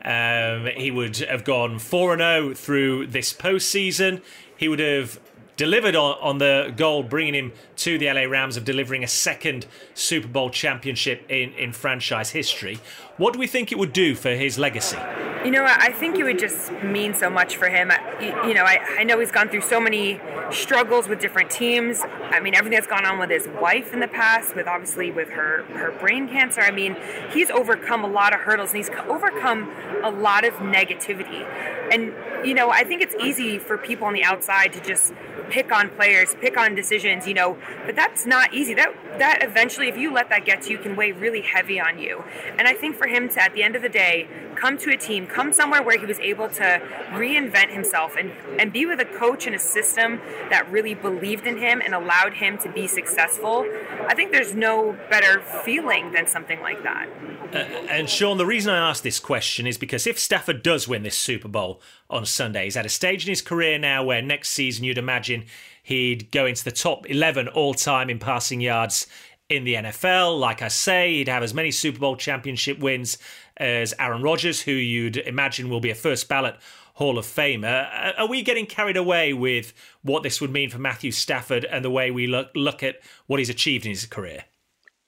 Um, 0.05 0.67
he 0.77 0.91
would 0.91 1.17
have 1.17 1.43
gone 1.43 1.77
4 1.77 2.17
0 2.17 2.53
through 2.53 3.07
this 3.07 3.33
postseason. 3.33 4.21
He 4.55 4.69
would 4.69 4.79
have 4.79 5.19
delivered 5.57 5.95
on, 5.95 6.15
on 6.21 6.37
the 6.37 6.71
goal, 6.77 7.03
bringing 7.03 7.33
him 7.33 7.51
to 7.75 7.97
the 7.97 8.05
LA 8.05 8.21
Rams 8.21 8.55
of 8.55 8.63
delivering 8.63 9.03
a 9.03 9.07
second 9.07 9.65
Super 9.93 10.27
Bowl 10.27 10.49
championship 10.49 11.25
in, 11.29 11.51
in 11.53 11.73
franchise 11.73 12.29
history. 12.29 12.79
What 13.17 13.33
do 13.33 13.39
we 13.39 13.47
think 13.47 13.71
it 13.71 13.79
would 13.79 13.93
do 13.93 14.15
for 14.15 14.29
his 14.29 14.59
legacy? 14.59 14.97
You 15.43 15.51
know, 15.51 15.65
I 15.65 15.91
think 15.91 16.17
it 16.17 16.23
would 16.23 16.39
just 16.39 16.71
mean 16.83 17.13
so 17.13 17.29
much 17.29 17.57
for 17.57 17.69
him. 17.69 17.91
You 18.21 18.53
know, 18.53 18.63
I, 18.63 18.79
I 18.99 19.03
know 19.03 19.19
he's 19.19 19.31
gone 19.31 19.49
through 19.49 19.61
so 19.61 19.79
many 19.79 20.19
struggles 20.51 21.07
with 21.07 21.19
different 21.19 21.49
teams. 21.49 22.01
I 22.03 22.39
mean, 22.39 22.53
everything 22.53 22.77
that's 22.77 22.87
gone 22.87 23.05
on 23.05 23.17
with 23.17 23.29
his 23.29 23.47
wife 23.59 23.93
in 23.93 23.99
the 23.99 24.07
past, 24.07 24.55
with 24.55 24.67
obviously 24.67 25.11
with 25.11 25.29
her, 25.29 25.63
her 25.73 25.91
brain 25.99 26.27
cancer. 26.27 26.61
I 26.61 26.71
mean, 26.71 26.95
he's 27.31 27.49
overcome 27.49 28.03
a 28.03 28.07
lot 28.07 28.33
of 28.33 28.41
hurdles 28.41 28.71
and 28.71 28.77
he's 28.77 28.89
overcome 29.07 29.71
a 30.03 30.11
lot 30.11 30.43
of 30.43 30.53
negativity. 30.55 31.43
And, 31.91 32.13
you 32.45 32.53
know, 32.53 32.69
I 32.69 32.83
think 32.83 33.01
it's 33.01 33.15
easy 33.15 33.57
for 33.57 33.77
people 33.77 34.05
on 34.05 34.13
the 34.13 34.23
outside 34.23 34.73
to 34.73 34.81
just 34.81 35.13
pick 35.49 35.71
on 35.71 35.89
players, 35.89 36.35
pick 36.35 36.57
on 36.57 36.75
decisions, 36.75 37.27
you 37.27 37.33
know, 37.33 37.57
but 37.85 37.95
that's 37.95 38.25
not 38.25 38.53
easy. 38.53 38.73
That 38.73 38.93
that 39.19 39.39
eventually 39.41 39.87
if 39.87 39.97
you 39.97 40.11
let 40.11 40.29
that 40.29 40.45
get 40.45 40.63
to 40.63 40.71
you 40.71 40.77
can 40.77 40.95
weigh 40.95 41.11
really 41.11 41.41
heavy 41.41 41.79
on 41.79 41.99
you. 41.99 42.23
And 42.57 42.67
I 42.67 42.73
think 42.73 42.95
for 42.95 43.07
him 43.07 43.29
to 43.29 43.41
at 43.41 43.53
the 43.53 43.63
end 43.63 43.75
of 43.75 43.81
the 43.81 43.89
day 43.89 44.27
come 44.57 44.77
to 44.79 44.91
a 44.91 44.97
team, 44.97 45.27
come 45.27 45.53
somewhere 45.53 45.83
where 45.83 45.97
he 45.99 46.05
was 46.05 46.19
able 46.19 46.49
to 46.49 46.81
reinvent 47.11 47.71
himself 47.71 48.15
and 48.17 48.31
and 48.59 48.73
be 48.73 48.85
with 48.85 48.99
a 48.99 49.05
coach 49.05 49.45
and 49.45 49.55
a 49.55 49.59
system 49.59 50.19
that 50.49 50.69
really 50.71 50.93
believed 50.93 51.45
in 51.45 51.57
him 51.57 51.81
and 51.83 51.93
allowed 51.93 52.33
him 52.33 52.57
to 52.59 52.69
be 52.69 52.87
successful. 52.87 53.65
I 54.07 54.15
think 54.15 54.31
there's 54.31 54.55
no 54.55 54.97
better 55.09 55.41
feeling 55.63 56.11
than 56.11 56.27
something 56.27 56.59
like 56.61 56.83
that. 56.83 57.07
Uh, 57.53 57.57
and 57.89 58.09
Shaun, 58.09 58.37
the 58.37 58.45
reason 58.45 58.73
I 58.73 58.89
ask 58.89 59.03
this 59.03 59.19
question 59.19 59.67
is 59.67 59.77
because 59.77 60.05
if 60.05 60.19
Stafford 60.19 60.63
does 60.63 60.87
win 60.87 61.03
this 61.03 61.17
Super 61.17 61.47
Bowl 61.47 61.81
on 62.09 62.25
Sunday, 62.25 62.65
he's 62.65 62.75
at 62.75 62.85
a 62.85 62.89
stage 62.89 63.25
in 63.25 63.29
his 63.29 63.41
career 63.41 63.77
now 63.77 64.03
where 64.03 64.21
next 64.21 64.49
season 64.49 64.83
you'd 64.83 64.97
imagine 64.97 65.45
he'd 65.83 66.29
go 66.31 66.45
into 66.45 66.63
the 66.63 66.71
top 66.71 67.09
11 67.09 67.47
all 67.49 67.73
time 67.73 68.09
in 68.09 68.19
passing 68.19 68.59
yards 68.59 69.07
in 69.49 69.63
the 69.63 69.75
NFL. 69.75 70.37
Like 70.37 70.61
I 70.61 70.67
say, 70.67 71.15
he'd 71.15 71.29
have 71.29 71.43
as 71.43 71.53
many 71.53 71.71
Super 71.71 71.99
Bowl 71.99 72.17
championship 72.17 72.79
wins 72.79 73.17
as 73.57 73.93
Aaron 73.99 74.21
Rodgers, 74.21 74.61
who 74.61 74.71
you'd 74.71 75.17
imagine 75.17 75.69
will 75.69 75.79
be 75.79 75.89
a 75.89 75.95
first 75.95 76.29
ballot 76.29 76.55
Hall 76.93 77.17
of 77.17 77.25
Famer. 77.25 78.15
Are 78.17 78.27
we 78.27 78.41
getting 78.41 78.65
carried 78.65 78.97
away 78.97 79.33
with 79.33 79.73
what 80.01 80.23
this 80.23 80.41
would 80.41 80.51
mean 80.51 80.69
for 80.69 80.79
Matthew 80.79 81.11
Stafford 81.11 81.65
and 81.65 81.85
the 81.85 81.91
way 81.91 82.09
we 82.09 82.25
look, 82.27 82.49
look 82.55 82.81
at 82.81 82.99
what 83.27 83.39
he's 83.39 83.49
achieved 83.49 83.85
in 83.85 83.91
his 83.91 84.05
career? 84.05 84.45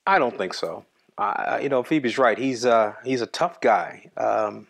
I 0.05 0.19
don't 0.19 0.37
think 0.37 0.53
so 0.53 0.85
uh, 1.19 1.59
you 1.61 1.69
know, 1.69 1.83
Phoebe's 1.83 2.17
right. 2.17 2.37
He's 2.37 2.65
uh, 2.65 2.93
he's 3.03 3.21
a 3.21 3.27
tough 3.27 3.59
guy. 3.61 4.09
Um, 4.17 4.67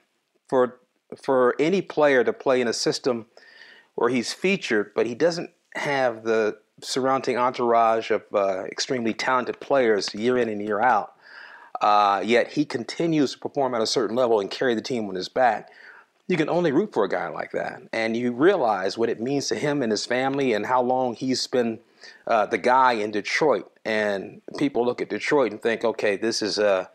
for 0.48 0.79
for 1.21 1.55
any 1.59 1.81
player 1.81 2.24
to 2.24 2.33
play 2.33 2.59
in 2.59 2.67
a 2.67 2.74
system 2.74 3.27
where 3.95 4.09
he's 4.09 4.33
featured, 4.33 4.91
but 4.95 5.05
he 5.05 5.13
doesn't 5.13 5.51
have 5.75 6.24
the 6.24 6.57
surrounding 6.81 7.38
entourage 7.38 8.09
of 8.09 8.24
uh, 8.33 8.63
extremely 8.63 9.13
talented 9.13 9.59
players 9.59 10.13
year 10.15 10.38
in 10.38 10.50
and 10.50 10.62
year 10.62 10.81
out. 10.81 11.13
Uh, 11.81 12.21
yet 12.25 12.49
he 12.49 12.65
continues 12.65 13.33
to 13.33 13.39
perform 13.39 13.73
at 13.73 13.81
a 13.81 13.88
certain 13.88 14.15
level 14.15 14.39
and 14.39 14.51
carry 14.51 14.75
the 14.75 14.81
team 14.81 15.07
on 15.07 15.15
his 15.15 15.29
back. 15.29 15.69
You 16.27 16.38
can 16.38 16.49
only 16.49 16.71
root 16.71 16.93
for 16.93 17.03
a 17.03 17.09
guy 17.09 17.27
like 17.29 17.51
that, 17.51 17.81
and 17.91 18.15
you 18.15 18.31
realize 18.31 18.97
what 18.97 19.09
it 19.09 19.19
means 19.19 19.47
to 19.47 19.55
him 19.55 19.81
and 19.81 19.91
his 19.91 20.05
family, 20.05 20.53
and 20.53 20.65
how 20.65 20.81
long 20.81 21.15
he's 21.15 21.47
been 21.47 21.79
uh, 22.27 22.45
the 22.45 22.57
guy 22.57 22.93
in 22.93 23.11
Detroit 23.11 23.71
and 23.85 24.41
people 24.57 24.85
look 24.85 25.01
at 25.01 25.09
Detroit 25.09 25.51
and 25.51 25.61
think, 25.61 25.83
okay, 25.83 26.15
this 26.15 26.41
is 26.41 26.59
a 26.59 26.89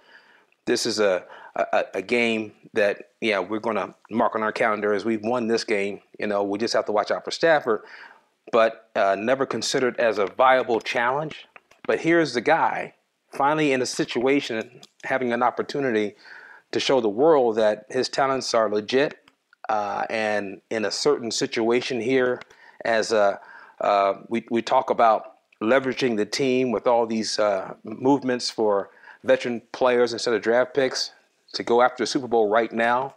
this 0.66 0.86
is 0.86 1.00
a 1.00 1.24
a, 1.56 1.84
a 1.94 2.02
game 2.02 2.52
that 2.72 3.10
yeah 3.20 3.38
we're 3.38 3.60
going 3.60 3.76
to 3.76 3.94
mark 4.10 4.34
on 4.34 4.42
our 4.42 4.52
calendar 4.52 4.94
as 4.94 5.04
we've 5.04 5.22
won 5.22 5.48
this 5.48 5.64
game. 5.64 6.00
You 6.18 6.26
know, 6.26 6.42
we 6.42 6.58
just 6.58 6.74
have 6.74 6.86
to 6.86 6.92
watch 6.92 7.10
out 7.10 7.24
for 7.24 7.30
Stafford, 7.30 7.82
but 8.52 8.90
uh, 8.94 9.16
never 9.18 9.46
considered 9.46 9.98
as 9.98 10.18
a 10.18 10.26
viable 10.26 10.80
challenge. 10.80 11.46
But 11.86 12.00
here's 12.00 12.34
the 12.34 12.40
guy 12.40 12.93
finally 13.34 13.72
in 13.72 13.82
a 13.82 13.86
situation 13.86 14.80
having 15.04 15.32
an 15.32 15.42
opportunity 15.42 16.14
to 16.72 16.80
show 16.80 17.00
the 17.00 17.08
world 17.08 17.56
that 17.56 17.86
his 17.90 18.08
talents 18.08 18.54
are 18.54 18.70
legit 18.70 19.18
uh, 19.68 20.04
and 20.10 20.60
in 20.70 20.84
a 20.84 20.90
certain 20.90 21.30
situation 21.30 22.00
here 22.00 22.40
as 22.84 23.12
a, 23.12 23.40
uh, 23.80 24.14
we, 24.28 24.44
we 24.50 24.62
talk 24.62 24.90
about 24.90 25.36
leveraging 25.62 26.16
the 26.16 26.26
team 26.26 26.70
with 26.70 26.86
all 26.86 27.06
these 27.06 27.38
uh, 27.38 27.74
movements 27.84 28.50
for 28.50 28.90
veteran 29.22 29.62
players 29.72 30.12
instead 30.12 30.34
of 30.34 30.42
draft 30.42 30.74
picks 30.74 31.12
to 31.52 31.62
go 31.62 31.80
after 31.80 32.02
the 32.02 32.06
Super 32.06 32.26
Bowl 32.26 32.48
right 32.48 32.72
now. 32.72 33.14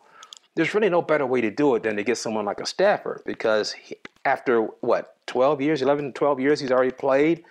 There's 0.55 0.74
really 0.74 0.89
no 0.89 1.01
better 1.01 1.25
way 1.25 1.41
to 1.41 1.51
do 1.51 1.75
it 1.75 1.83
than 1.83 1.97
to 1.97 2.03
get 2.03 2.17
someone 2.17 2.45
like 2.45 2.59
a 2.59 2.65
Stafford 2.65 3.21
because 3.25 3.74
he, 3.74 3.95
after 4.25 4.62
what 4.81 5.15
12 5.27 5.62
years, 5.62 5.81
11 5.81 6.13
12 6.13 6.39
years, 6.39 6.59
he's 6.59 6.71
already 6.71 6.91
played. 6.91 7.43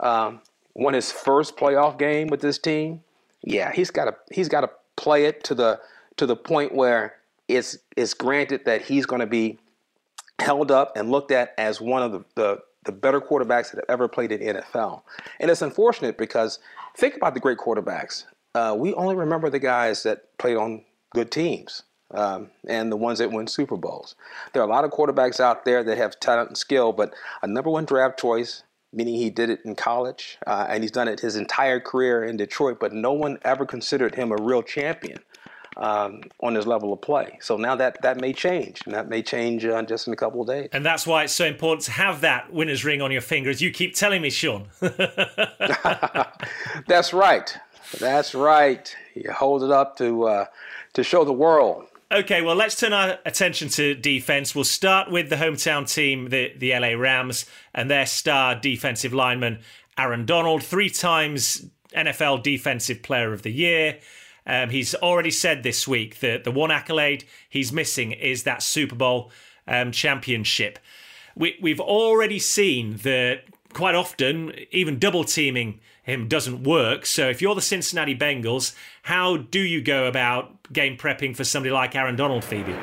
Um, 0.00 0.40
won 0.74 0.94
his 0.94 1.10
first 1.10 1.56
playoff 1.56 1.98
game 1.98 2.28
with 2.28 2.40
this 2.40 2.58
team. 2.58 3.02
Yeah, 3.42 3.72
he's 3.72 3.90
got 3.90 4.06
to 4.06 4.16
he's 4.32 4.48
got 4.48 4.62
to 4.62 4.70
play 4.96 5.26
it 5.26 5.44
to 5.44 5.54
the 5.54 5.80
to 6.16 6.26
the 6.26 6.36
point 6.36 6.74
where 6.74 7.16
it's 7.48 7.78
it's 7.96 8.14
granted 8.14 8.64
that 8.64 8.82
he's 8.82 9.06
going 9.06 9.20
to 9.20 9.26
be 9.26 9.58
held 10.40 10.70
up 10.70 10.96
and 10.96 11.10
looked 11.10 11.30
at 11.30 11.54
as 11.58 11.80
one 11.80 12.02
of 12.02 12.12
the, 12.12 12.24
the, 12.34 12.58
the 12.84 12.92
better 12.92 13.20
quarterbacks 13.20 13.70
that 13.70 13.76
have 13.76 13.84
ever 13.88 14.08
played 14.08 14.32
in 14.32 14.56
NFL. 14.56 15.02
And 15.40 15.50
it's 15.50 15.62
unfortunate 15.62 16.18
because 16.18 16.58
think 16.96 17.16
about 17.16 17.34
the 17.34 17.40
great 17.40 17.58
quarterbacks. 17.58 18.24
Uh, 18.54 18.74
we 18.76 18.94
only 18.94 19.14
remember 19.14 19.50
the 19.50 19.58
guys 19.58 20.02
that 20.02 20.36
played 20.38 20.56
on 20.56 20.84
good 21.14 21.30
teams 21.30 21.82
um, 22.12 22.50
and 22.68 22.90
the 22.90 22.96
ones 22.96 23.18
that 23.18 23.32
win 23.32 23.46
Super 23.46 23.76
Bowls. 23.76 24.14
There 24.52 24.62
are 24.62 24.66
a 24.66 24.70
lot 24.70 24.84
of 24.84 24.90
quarterbacks 24.90 25.40
out 25.40 25.64
there 25.64 25.82
that 25.82 25.98
have 25.98 26.18
talent 26.20 26.48
and 26.48 26.58
skill, 26.58 26.92
but 26.92 27.14
a 27.42 27.46
number 27.46 27.70
one 27.70 27.84
draft 27.84 28.18
choice, 28.18 28.62
meaning 28.94 29.14
he 29.14 29.30
did 29.30 29.50
it 29.50 29.60
in 29.64 29.74
college 29.74 30.38
uh, 30.46 30.66
and 30.68 30.82
he's 30.82 30.90
done 30.90 31.08
it 31.08 31.20
his 31.20 31.36
entire 31.36 31.80
career 31.80 32.24
in 32.24 32.36
Detroit, 32.36 32.78
but 32.80 32.92
no 32.92 33.12
one 33.12 33.38
ever 33.42 33.66
considered 33.66 34.14
him 34.14 34.32
a 34.32 34.36
real 34.36 34.62
champion 34.62 35.18
um, 35.76 36.22
on 36.40 36.54
his 36.54 36.66
level 36.66 36.92
of 36.92 37.00
play. 37.00 37.38
So 37.40 37.56
now 37.56 37.74
that 37.76 38.00
that 38.02 38.20
may 38.20 38.32
change, 38.32 38.82
and 38.84 38.94
that 38.94 39.08
may 39.08 39.22
change 39.22 39.64
uh, 39.64 39.82
just 39.82 40.06
in 40.06 40.12
a 40.12 40.16
couple 40.16 40.40
of 40.40 40.46
days. 40.46 40.68
And 40.72 40.84
that's 40.84 41.06
why 41.06 41.24
it's 41.24 41.32
so 41.32 41.46
important 41.46 41.82
to 41.82 41.92
have 41.92 42.20
that 42.22 42.52
winner's 42.52 42.84
ring 42.84 43.02
on 43.02 43.10
your 43.10 43.20
finger, 43.20 43.50
as 43.50 43.60
you 43.60 43.70
keep 43.70 43.94
telling 43.94 44.22
me, 44.22 44.30
Shaun. 44.30 44.68
that's 46.86 47.12
right. 47.12 47.56
That's 47.98 48.34
right. 48.34 48.94
You 49.14 49.32
hold 49.32 49.62
it 49.62 49.70
up 49.70 49.96
to 49.98 50.24
uh, 50.24 50.46
to 50.94 51.02
show 51.02 51.24
the 51.24 51.32
world. 51.32 51.86
Okay, 52.12 52.42
well, 52.42 52.54
let's 52.54 52.76
turn 52.76 52.92
our 52.92 53.18
attention 53.24 53.68
to 53.70 53.94
defense. 53.94 54.54
We'll 54.54 54.64
start 54.64 55.10
with 55.10 55.30
the 55.30 55.36
hometown 55.36 55.90
team, 55.92 56.28
the, 56.28 56.52
the 56.56 56.78
LA 56.78 56.88
Rams, 56.88 57.46
and 57.74 57.90
their 57.90 58.04
star 58.04 58.54
defensive 58.54 59.14
lineman, 59.14 59.60
Aaron 59.96 60.26
Donald, 60.26 60.62
three 60.62 60.90
times 60.90 61.66
NFL 61.96 62.42
Defensive 62.42 63.02
Player 63.02 63.32
of 63.32 63.42
the 63.42 63.50
Year. 63.50 63.98
Um, 64.46 64.68
he's 64.68 64.94
already 64.94 65.30
said 65.30 65.62
this 65.62 65.88
week 65.88 66.20
that 66.20 66.44
the 66.44 66.50
one 66.50 66.70
accolade 66.70 67.24
he's 67.48 67.72
missing 67.72 68.12
is 68.12 68.42
that 68.42 68.62
Super 68.62 68.96
Bowl 68.96 69.30
um, 69.66 69.90
championship. 69.90 70.78
We, 71.34 71.56
we've 71.62 71.80
already 71.80 72.38
seen 72.38 72.98
that 72.98 73.44
quite 73.72 73.94
often, 73.94 74.52
even 74.70 74.98
double 74.98 75.24
teaming 75.24 75.80
him 76.04 76.28
doesn't 76.28 76.62
work. 76.62 77.06
So 77.06 77.28
if 77.28 77.42
you're 77.42 77.54
the 77.54 77.62
Cincinnati 77.62 78.16
Bengals, 78.16 78.74
how 79.02 79.38
do 79.38 79.58
you 79.58 79.82
go 79.82 80.06
about 80.06 80.72
game 80.72 80.96
prepping 80.96 81.34
for 81.34 81.44
somebody 81.44 81.72
like 81.72 81.96
Aaron 81.96 82.14
Donald, 82.14 82.44
Phoebe? 82.44 82.74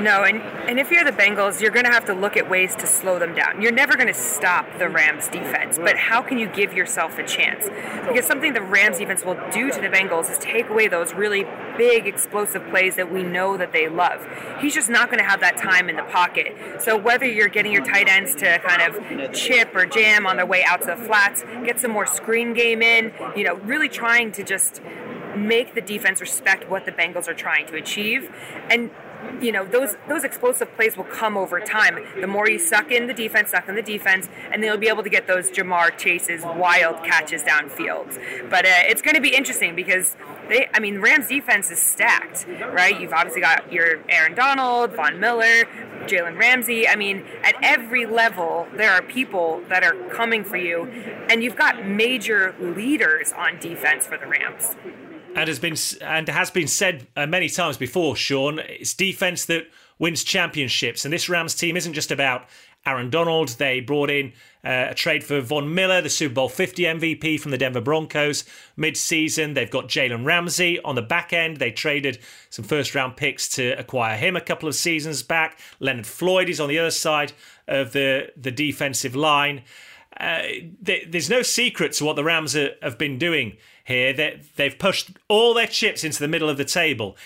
No, 0.00 0.24
and, 0.24 0.40
and 0.66 0.80
if 0.80 0.90
you're 0.90 1.04
the 1.04 1.12
Bengals, 1.12 1.60
you're 1.60 1.70
going 1.70 1.84
to 1.84 1.90
have 1.90 2.06
to 2.06 2.14
look 2.14 2.34
at 2.34 2.48
ways 2.48 2.74
to 2.76 2.86
slow 2.86 3.18
them 3.18 3.34
down. 3.34 3.60
You're 3.60 3.72
never 3.72 3.96
going 3.96 4.06
to 4.06 4.14
stop 4.14 4.66
the 4.78 4.88
Rams 4.88 5.28
defense, 5.28 5.78
but 5.78 5.98
how 5.98 6.22
can 6.22 6.38
you 6.38 6.48
give 6.48 6.72
yourself 6.72 7.18
a 7.18 7.26
chance? 7.26 7.68
Because 8.08 8.24
something 8.24 8.54
the 8.54 8.62
Rams 8.62 8.96
defense 8.96 9.26
will 9.26 9.38
do 9.52 9.70
to 9.70 9.78
the 9.78 9.88
Bengals 9.88 10.30
is 10.30 10.38
take 10.38 10.70
away 10.70 10.88
those 10.88 11.12
really 11.12 11.44
big 11.76 12.06
explosive 12.06 12.66
plays 12.70 12.96
that 12.96 13.12
we 13.12 13.22
know 13.22 13.58
that 13.58 13.72
they 13.72 13.88
love. 13.88 14.26
He's 14.58 14.74
just 14.74 14.88
not 14.88 15.10
going 15.10 15.18
to 15.18 15.28
have 15.28 15.40
that 15.40 15.58
time 15.58 15.90
in 15.90 15.96
the 15.96 16.02
pocket. 16.04 16.56
So 16.80 16.96
whether 16.96 17.26
you're 17.26 17.48
getting 17.48 17.72
your 17.72 17.84
tight 17.84 18.08
ends 18.08 18.34
to 18.36 18.58
kind 18.60 18.80
of 18.80 19.34
chip 19.34 19.74
or 19.74 19.84
jam 19.84 20.26
on 20.26 20.36
their 20.36 20.46
way 20.46 20.64
out 20.64 20.80
to 20.82 20.86
the 20.86 20.96
flats, 20.96 21.44
get 21.64 21.78
some 21.78 21.90
more 21.90 22.06
screen 22.06 22.54
game 22.54 22.80
in, 22.80 23.12
you 23.36 23.44
know, 23.44 23.56
really 23.56 23.88
trying 23.88 24.32
to 24.32 24.42
just 24.42 24.80
make 25.36 25.74
the 25.74 25.80
defense 25.80 26.20
respect 26.20 26.68
what 26.70 26.86
the 26.86 26.92
Bengals 26.92 27.28
are 27.28 27.34
trying 27.34 27.66
to 27.66 27.76
achieve. 27.76 28.34
And 28.70 28.90
you 29.40 29.52
know 29.52 29.64
those 29.64 29.96
those 30.08 30.24
explosive 30.24 30.74
plays 30.76 30.96
will 30.96 31.04
come 31.04 31.36
over 31.36 31.60
time. 31.60 31.98
The 32.20 32.26
more 32.26 32.48
you 32.48 32.58
suck 32.58 32.90
in 32.90 33.06
the 33.06 33.14
defense, 33.14 33.50
suck 33.50 33.68
in 33.68 33.74
the 33.74 33.82
defense, 33.82 34.28
and 34.52 34.62
they'll 34.62 34.76
be 34.76 34.88
able 34.88 35.02
to 35.02 35.10
get 35.10 35.26
those 35.26 35.50
Ja'Marr 35.50 35.96
Chase's, 35.96 36.42
wild 36.42 37.04
catches 37.04 37.42
downfield. 37.42 38.50
But 38.50 38.64
uh, 38.66 38.88
it's 38.88 39.02
going 39.02 39.14
to 39.14 39.20
be 39.20 39.34
interesting 39.34 39.74
because 39.74 40.16
they, 40.48 40.68
I 40.74 40.80
mean, 40.80 41.00
Rams 41.00 41.28
defense 41.28 41.70
is 41.70 41.80
stacked, 41.80 42.46
right? 42.72 42.98
You've 43.00 43.12
obviously 43.12 43.40
got 43.40 43.72
your 43.72 44.00
Aaron 44.08 44.34
Donald, 44.34 44.94
Von 44.94 45.20
Miller, 45.20 45.64
Jalen 46.06 46.38
Ramsey. 46.38 46.88
I 46.88 46.96
mean, 46.96 47.24
at 47.42 47.54
every 47.62 48.06
level, 48.06 48.66
there 48.74 48.92
are 48.92 49.02
people 49.02 49.62
that 49.68 49.82
are 49.82 49.94
coming 50.10 50.44
for 50.44 50.56
you, 50.56 50.86
and 51.28 51.42
you've 51.42 51.56
got 51.56 51.86
major 51.86 52.54
leaders 52.58 53.32
on 53.32 53.58
defense 53.58 54.06
for 54.06 54.18
the 54.18 54.26
Rams 54.26 54.76
and 55.34 55.48
has 55.48 55.58
been 55.58 55.76
and 56.02 56.28
has 56.28 56.50
been 56.50 56.68
said 56.68 57.06
uh, 57.16 57.26
many 57.26 57.48
times 57.48 57.76
before, 57.76 58.16
Shaun. 58.16 58.58
It's 58.60 58.94
defense 58.94 59.44
that 59.46 59.66
wins 59.98 60.24
championships, 60.24 61.04
and 61.04 61.12
this 61.12 61.28
Rams 61.28 61.54
team 61.54 61.76
isn't 61.76 61.92
just 61.92 62.10
about 62.10 62.46
Aaron 62.86 63.10
Donald. 63.10 63.50
They 63.50 63.80
brought 63.80 64.10
in 64.10 64.32
uh, 64.64 64.88
a 64.90 64.94
trade 64.94 65.22
for 65.22 65.40
Von 65.40 65.74
Miller, 65.74 66.00
the 66.00 66.08
Super 66.08 66.34
Bowl 66.34 66.48
50 66.48 66.82
MVP 66.84 67.38
from 67.38 67.50
the 67.50 67.58
Denver 67.58 67.80
Broncos 67.80 68.44
mid-season. 68.76 69.54
They've 69.54 69.70
got 69.70 69.88
Jalen 69.88 70.24
Ramsey 70.24 70.80
on 70.80 70.94
the 70.94 71.02
back 71.02 71.32
end. 71.32 71.58
They 71.58 71.70
traded 71.70 72.18
some 72.48 72.64
first-round 72.64 73.16
picks 73.16 73.48
to 73.50 73.72
acquire 73.78 74.16
him 74.16 74.36
a 74.36 74.40
couple 74.40 74.68
of 74.68 74.74
seasons 74.74 75.22
back. 75.22 75.58
Leonard 75.78 76.06
Floyd 76.06 76.48
is 76.48 76.60
on 76.60 76.68
the 76.68 76.78
other 76.78 76.90
side 76.90 77.32
of 77.68 77.92
the 77.92 78.32
the 78.36 78.50
defensive 78.50 79.14
line. 79.14 79.62
Uh, 80.20 80.42
there's 80.82 81.30
no 81.30 81.40
secret 81.40 81.92
to 81.94 82.04
what 82.04 82.14
the 82.14 82.24
Rams 82.24 82.54
are, 82.54 82.72
have 82.82 82.98
been 82.98 83.18
doing 83.18 83.56
here. 83.84 84.12
They, 84.12 84.40
they've 84.56 84.78
pushed 84.78 85.12
all 85.28 85.54
their 85.54 85.66
chips 85.66 86.04
into 86.04 86.18
the 86.18 86.28
middle 86.28 86.50
of 86.50 86.58
the 86.58 86.64
table. 86.64 87.16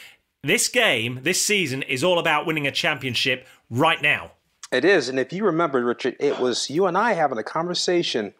This 0.43 0.69
game, 0.69 1.21
this 1.23 1.45
season, 1.45 1.83
is 1.83 2.05
all 2.05 2.19
about 2.19 2.47
winning 2.47 2.67
a 2.67 2.71
championship 2.71 3.47
right 3.69 4.01
now. 4.01 4.33
It 4.71 4.85
is. 4.85 5.09
And 5.09 5.19
if 5.19 5.33
you 5.33 5.45
remember, 5.45 5.85
Richard, 5.85 6.17
it 6.21 6.39
was 6.39 6.71
you 6.71 6.87
and 6.87 6.97
I 6.97 7.15
having 7.15 7.39
a 7.39 7.43
conversation. 7.43 8.33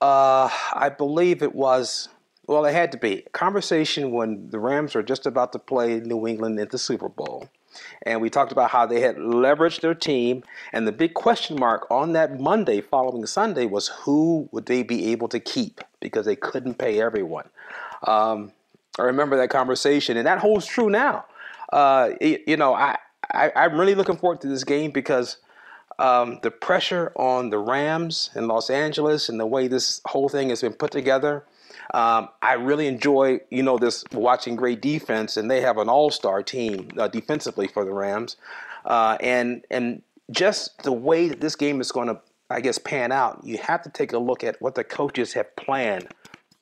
Uh, 0.00 0.48
I 0.72 0.90
believe 0.90 1.42
it 1.42 1.54
was, 1.54 2.08
well, 2.46 2.64
it 2.64 2.72
had 2.72 2.92
to 2.92 2.98
be 2.98 3.24
a 3.26 3.30
conversation 3.30 4.12
when 4.12 4.50
the 4.50 4.58
Rams 4.58 4.94
were 4.94 5.02
just 5.02 5.26
about 5.26 5.52
to 5.52 5.58
play 5.58 6.00
New 6.00 6.26
England 6.26 6.60
in 6.60 6.68
the 6.68 6.78
Super 6.78 7.08
Bowl. 7.08 7.48
And 8.02 8.20
we 8.20 8.30
talked 8.30 8.52
about 8.52 8.70
how 8.70 8.86
they 8.86 9.00
had 9.00 9.16
leveraged 9.16 9.80
their 9.80 9.94
team. 9.94 10.42
And 10.72 10.86
the 10.86 10.92
big 10.92 11.14
question 11.14 11.58
mark 11.58 11.86
on 11.90 12.12
that 12.12 12.40
Monday 12.40 12.80
following 12.80 13.26
Sunday 13.26 13.66
was 13.66 13.88
who 13.88 14.48
would 14.52 14.66
they 14.66 14.82
be 14.82 15.12
able 15.12 15.28
to 15.28 15.40
keep 15.40 15.80
because 16.00 16.26
they 16.26 16.36
couldn't 16.36 16.74
pay 16.74 17.00
everyone. 17.00 17.48
Um, 18.06 18.52
I 18.98 19.02
remember 19.02 19.36
that 19.36 19.50
conversation, 19.50 20.16
and 20.16 20.26
that 20.26 20.38
holds 20.38 20.66
true 20.66 20.88
now. 20.88 21.24
Uh, 21.72 22.10
you 22.20 22.56
know, 22.56 22.74
I, 22.74 22.96
I, 23.32 23.50
am 23.56 23.78
really 23.78 23.94
looking 23.94 24.16
forward 24.16 24.40
to 24.42 24.48
this 24.48 24.62
game 24.62 24.92
because 24.92 25.38
um, 25.98 26.38
the 26.42 26.50
pressure 26.50 27.12
on 27.16 27.50
the 27.50 27.58
Rams 27.58 28.30
in 28.36 28.46
Los 28.46 28.70
Angeles 28.70 29.28
and 29.28 29.40
the 29.40 29.46
way 29.46 29.66
this 29.66 30.00
whole 30.06 30.28
thing 30.28 30.50
has 30.50 30.60
been 30.60 30.72
put 30.74 30.90
together 30.90 31.44
um, 31.92 32.28
I 32.42 32.54
really 32.54 32.86
enjoy, 32.86 33.40
you 33.50 33.62
know, 33.62 33.78
this 33.78 34.04
watching 34.12 34.56
great 34.56 34.80
defense, 34.80 35.36
and 35.36 35.50
they 35.50 35.60
have 35.60 35.78
an 35.78 35.88
all-star 35.88 36.42
team 36.42 36.88
uh, 36.98 37.08
defensively 37.08 37.68
for 37.68 37.84
the 37.84 37.92
Rams, 37.92 38.36
uh, 38.84 39.16
and 39.20 39.64
and 39.70 40.02
just 40.30 40.82
the 40.82 40.92
way 40.92 41.28
that 41.28 41.40
this 41.40 41.56
game 41.56 41.80
is 41.80 41.92
going 41.92 42.08
to, 42.08 42.18
I 42.50 42.60
guess, 42.60 42.78
pan 42.78 43.12
out. 43.12 43.40
You 43.44 43.58
have 43.58 43.82
to 43.82 43.90
take 43.90 44.12
a 44.12 44.18
look 44.18 44.42
at 44.42 44.60
what 44.60 44.74
the 44.74 44.84
coaches 44.84 45.34
have 45.34 45.54
planned 45.56 46.08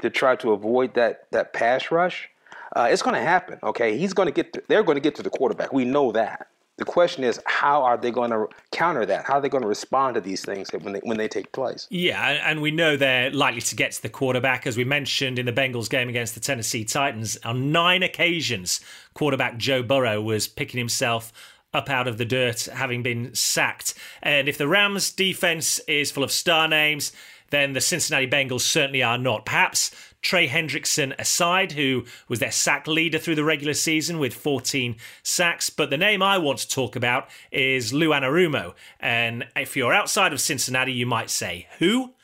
to 0.00 0.10
try 0.10 0.36
to 0.36 0.52
avoid 0.52 0.94
that 0.94 1.30
that 1.30 1.52
pass 1.52 1.90
rush. 1.90 2.28
Uh, 2.74 2.88
it's 2.90 3.02
going 3.02 3.14
to 3.14 3.22
happen. 3.22 3.58
Okay, 3.62 3.98
he's 3.98 4.12
going 4.12 4.26
to 4.26 4.32
get. 4.32 4.52
To, 4.54 4.62
they're 4.68 4.82
going 4.82 4.96
to 4.96 5.00
get 5.00 5.14
to 5.16 5.22
the 5.22 5.30
quarterback. 5.30 5.72
We 5.72 5.84
know 5.84 6.12
that. 6.12 6.48
The 6.78 6.84
question 6.86 7.22
is, 7.22 7.38
how 7.46 7.82
are 7.82 7.98
they 7.98 8.10
going 8.10 8.30
to 8.30 8.46
counter 8.72 9.04
that? 9.06 9.26
How 9.26 9.34
are 9.34 9.40
they 9.40 9.50
going 9.50 9.62
to 9.62 9.68
respond 9.68 10.14
to 10.14 10.20
these 10.20 10.42
things 10.42 10.70
when 10.72 10.94
they 10.94 11.00
when 11.00 11.18
they 11.18 11.28
take 11.28 11.52
place? 11.52 11.86
Yeah, 11.90 12.18
and 12.44 12.62
we 12.62 12.70
know 12.70 12.96
they're 12.96 13.30
likely 13.30 13.60
to 13.60 13.76
get 13.76 13.92
to 13.92 14.02
the 14.02 14.08
quarterback, 14.08 14.66
as 14.66 14.76
we 14.76 14.84
mentioned 14.84 15.38
in 15.38 15.46
the 15.46 15.52
Bengals 15.52 15.90
game 15.90 16.08
against 16.08 16.34
the 16.34 16.40
Tennessee 16.40 16.84
Titans. 16.84 17.36
On 17.44 17.72
nine 17.72 18.02
occasions, 18.02 18.80
quarterback 19.12 19.58
Joe 19.58 19.82
Burrow 19.82 20.20
was 20.22 20.48
picking 20.48 20.78
himself 20.78 21.32
up 21.74 21.88
out 21.88 22.08
of 22.08 22.18
the 22.18 22.24
dirt, 22.24 22.62
having 22.64 23.02
been 23.02 23.34
sacked. 23.34 23.94
And 24.22 24.48
if 24.48 24.58
the 24.58 24.68
Rams' 24.68 25.10
defense 25.10 25.78
is 25.80 26.10
full 26.10 26.24
of 26.24 26.32
star 26.32 26.68
names, 26.68 27.12
then 27.50 27.74
the 27.74 27.80
Cincinnati 27.80 28.26
Bengals 28.26 28.62
certainly 28.62 29.02
are 29.02 29.18
not. 29.18 29.44
Perhaps 29.44 29.90
Trey 30.22 30.48
Hendrickson 30.48 31.14
aside, 31.18 31.72
who 31.72 32.04
was 32.28 32.38
their 32.38 32.52
sack 32.52 32.86
leader 32.86 33.18
through 33.18 33.34
the 33.34 33.44
regular 33.44 33.74
season 33.74 34.18
with 34.18 34.32
14 34.32 34.96
sacks. 35.22 35.68
But 35.68 35.90
the 35.90 35.98
name 35.98 36.22
I 36.22 36.38
want 36.38 36.60
to 36.60 36.68
talk 36.68 36.96
about 36.96 37.28
is 37.50 37.92
Lou 37.92 38.10
Anarumo. 38.10 38.74
And 39.00 39.44
if 39.56 39.76
you're 39.76 39.92
outside 39.92 40.32
of 40.32 40.40
Cincinnati, 40.40 40.92
you 40.92 41.06
might 41.06 41.28
say, 41.28 41.66
who? 41.78 42.14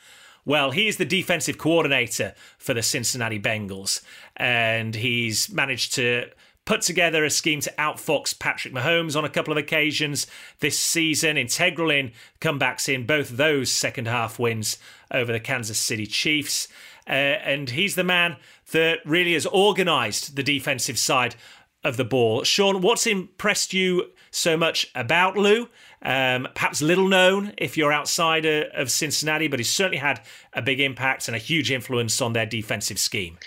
Well, 0.45 0.71
he's 0.71 0.97
the 0.97 1.05
defensive 1.05 1.57
coordinator 1.57 2.33
for 2.57 2.73
the 2.73 2.81
Cincinnati 2.81 3.39
Bengals, 3.39 4.01
and 4.35 4.95
he's 4.95 5.51
managed 5.51 5.93
to 5.95 6.29
put 6.65 6.81
together 6.81 7.25
a 7.25 7.29
scheme 7.29 7.59
to 7.59 7.73
outfox 7.79 8.37
Patrick 8.37 8.73
Mahomes 8.73 9.15
on 9.15 9.25
a 9.25 9.29
couple 9.29 9.51
of 9.51 9.57
occasions 9.57 10.27
this 10.59 10.79
season, 10.79 11.35
integral 11.35 11.89
in 11.89 12.11
comebacks 12.41 12.93
in 12.93 13.05
both 13.05 13.29
those 13.29 13.71
second 13.71 14.07
half 14.07 14.39
wins 14.39 14.77
over 15.11 15.31
the 15.31 15.39
Kansas 15.39 15.79
City 15.79 16.05
Chiefs. 16.05 16.67
Uh, 17.07 17.11
and 17.11 17.71
he's 17.71 17.95
the 17.95 18.03
man 18.03 18.37
that 18.71 18.99
really 19.05 19.33
has 19.33 19.45
organised 19.47 20.35
the 20.35 20.43
defensive 20.43 20.97
side 20.97 21.35
of 21.83 21.97
the 21.97 22.05
ball. 22.05 22.43
Shaun, 22.43 22.81
what's 22.81 23.07
impressed 23.07 23.73
you 23.73 24.11
so 24.31 24.57
much 24.57 24.91
about 24.95 25.37
Lou? 25.37 25.69
Um, 26.01 26.47
perhaps 26.53 26.81
little 26.81 27.07
known 27.07 27.53
if 27.57 27.77
you're 27.77 27.91
outside 27.91 28.45
of 28.45 28.91
Cincinnati, 28.91 29.47
but 29.47 29.59
he's 29.59 29.69
certainly 29.71 29.97
had 29.97 30.21
a 30.53 30.61
big 30.61 30.79
impact 30.79 31.27
and 31.27 31.35
a 31.35 31.39
huge 31.39 31.71
influence 31.71 32.21
on 32.21 32.33
their 32.33 32.45
defensive 32.45 32.99
scheme. 32.99 33.37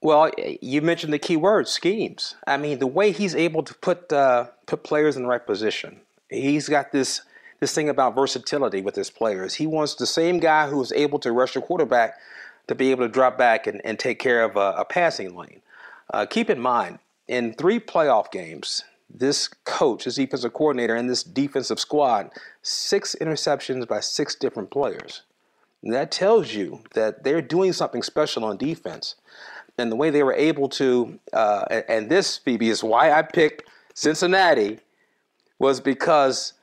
Well, 0.00 0.30
you 0.60 0.80
mentioned 0.80 1.12
the 1.12 1.18
key 1.18 1.36
word 1.36 1.66
schemes. 1.66 2.36
I 2.46 2.56
mean, 2.56 2.78
the 2.78 2.86
way 2.86 3.10
he's 3.10 3.34
able 3.34 3.64
to 3.64 3.74
put 3.74 4.12
uh, 4.12 4.46
put 4.66 4.84
players 4.84 5.16
in 5.16 5.22
the 5.22 5.28
right 5.28 5.44
position. 5.44 6.00
He's 6.30 6.68
got 6.68 6.92
this 6.92 7.22
this 7.58 7.74
thing 7.74 7.88
about 7.88 8.14
versatility 8.14 8.80
with 8.80 8.94
his 8.94 9.10
players. 9.10 9.54
He 9.54 9.66
wants 9.66 9.96
the 9.96 10.06
same 10.06 10.38
guy 10.38 10.68
who's 10.68 10.92
able 10.92 11.18
to 11.20 11.32
rush 11.32 11.54
the 11.54 11.60
quarterback 11.60 12.14
to 12.68 12.74
be 12.74 12.90
able 12.90 13.04
to 13.04 13.08
drop 13.08 13.36
back 13.36 13.66
and, 13.66 13.80
and 13.84 13.98
take 13.98 14.18
care 14.18 14.44
of 14.44 14.56
a, 14.56 14.74
a 14.78 14.84
passing 14.84 15.34
lane. 15.34 15.60
Uh, 16.14 16.24
keep 16.24 16.48
in 16.48 16.60
mind, 16.60 16.98
in 17.26 17.52
three 17.54 17.80
playoff 17.80 18.30
games, 18.30 18.84
this 19.12 19.48
coach, 19.64 20.04
this 20.04 20.16
defensive 20.16 20.52
coordinator, 20.52 20.94
and 20.94 21.08
this 21.08 21.22
defensive 21.22 21.80
squad, 21.80 22.30
six 22.62 23.16
interceptions 23.20 23.86
by 23.88 24.00
six 24.00 24.34
different 24.34 24.70
players. 24.70 25.22
And 25.82 25.92
that 25.92 26.10
tells 26.10 26.54
you 26.54 26.80
that 26.94 27.24
they're 27.24 27.42
doing 27.42 27.72
something 27.72 28.02
special 28.02 28.44
on 28.44 28.56
defense. 28.56 29.14
And 29.78 29.92
the 29.92 29.96
way 29.96 30.10
they 30.10 30.22
were 30.22 30.34
able 30.34 30.68
to, 30.70 31.18
uh, 31.32 31.64
and, 31.70 31.84
and 31.88 32.10
this, 32.10 32.38
Phoebe, 32.38 32.68
is 32.68 32.82
why 32.82 33.12
I 33.12 33.22
picked 33.22 33.64
Cincinnati, 33.94 34.80
was 35.58 35.80
because 35.80 36.54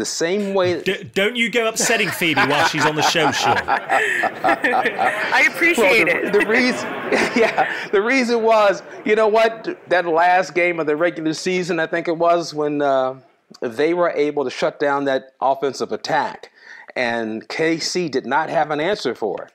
the 0.00 0.04
same 0.04 0.54
way. 0.54 0.82
D- 0.82 1.04
don't 1.14 1.36
you 1.36 1.48
go 1.50 1.68
upsetting 1.68 2.08
Phoebe 2.08 2.40
while 2.40 2.66
she's 2.66 2.84
on 2.84 2.96
the 2.96 3.02
show, 3.02 3.30
Shaun. 3.30 3.56
I 3.68 5.48
appreciate 5.54 6.06
well, 6.06 6.16
the, 6.16 6.26
it. 6.26 6.32
The 6.32 6.46
reason, 6.46 6.88
yeah, 7.36 7.88
the 7.92 8.02
reason 8.02 8.42
was, 8.42 8.82
you 9.04 9.14
know 9.14 9.28
what? 9.28 9.78
That 9.88 10.06
last 10.06 10.54
game 10.54 10.80
of 10.80 10.86
the 10.86 10.96
regular 10.96 11.34
season, 11.34 11.78
I 11.78 11.86
think 11.86 12.08
it 12.08 12.16
was 12.16 12.52
when 12.52 12.82
uh, 12.82 13.20
they 13.60 13.94
were 13.94 14.10
able 14.10 14.42
to 14.44 14.50
shut 14.50 14.80
down 14.80 15.04
that 15.04 15.34
offensive 15.40 15.92
attack, 15.92 16.50
and 16.96 17.46
KC 17.48 18.10
did 18.10 18.26
not 18.26 18.48
have 18.50 18.72
an 18.72 18.80
answer 18.80 19.14
for 19.14 19.44
it, 19.44 19.52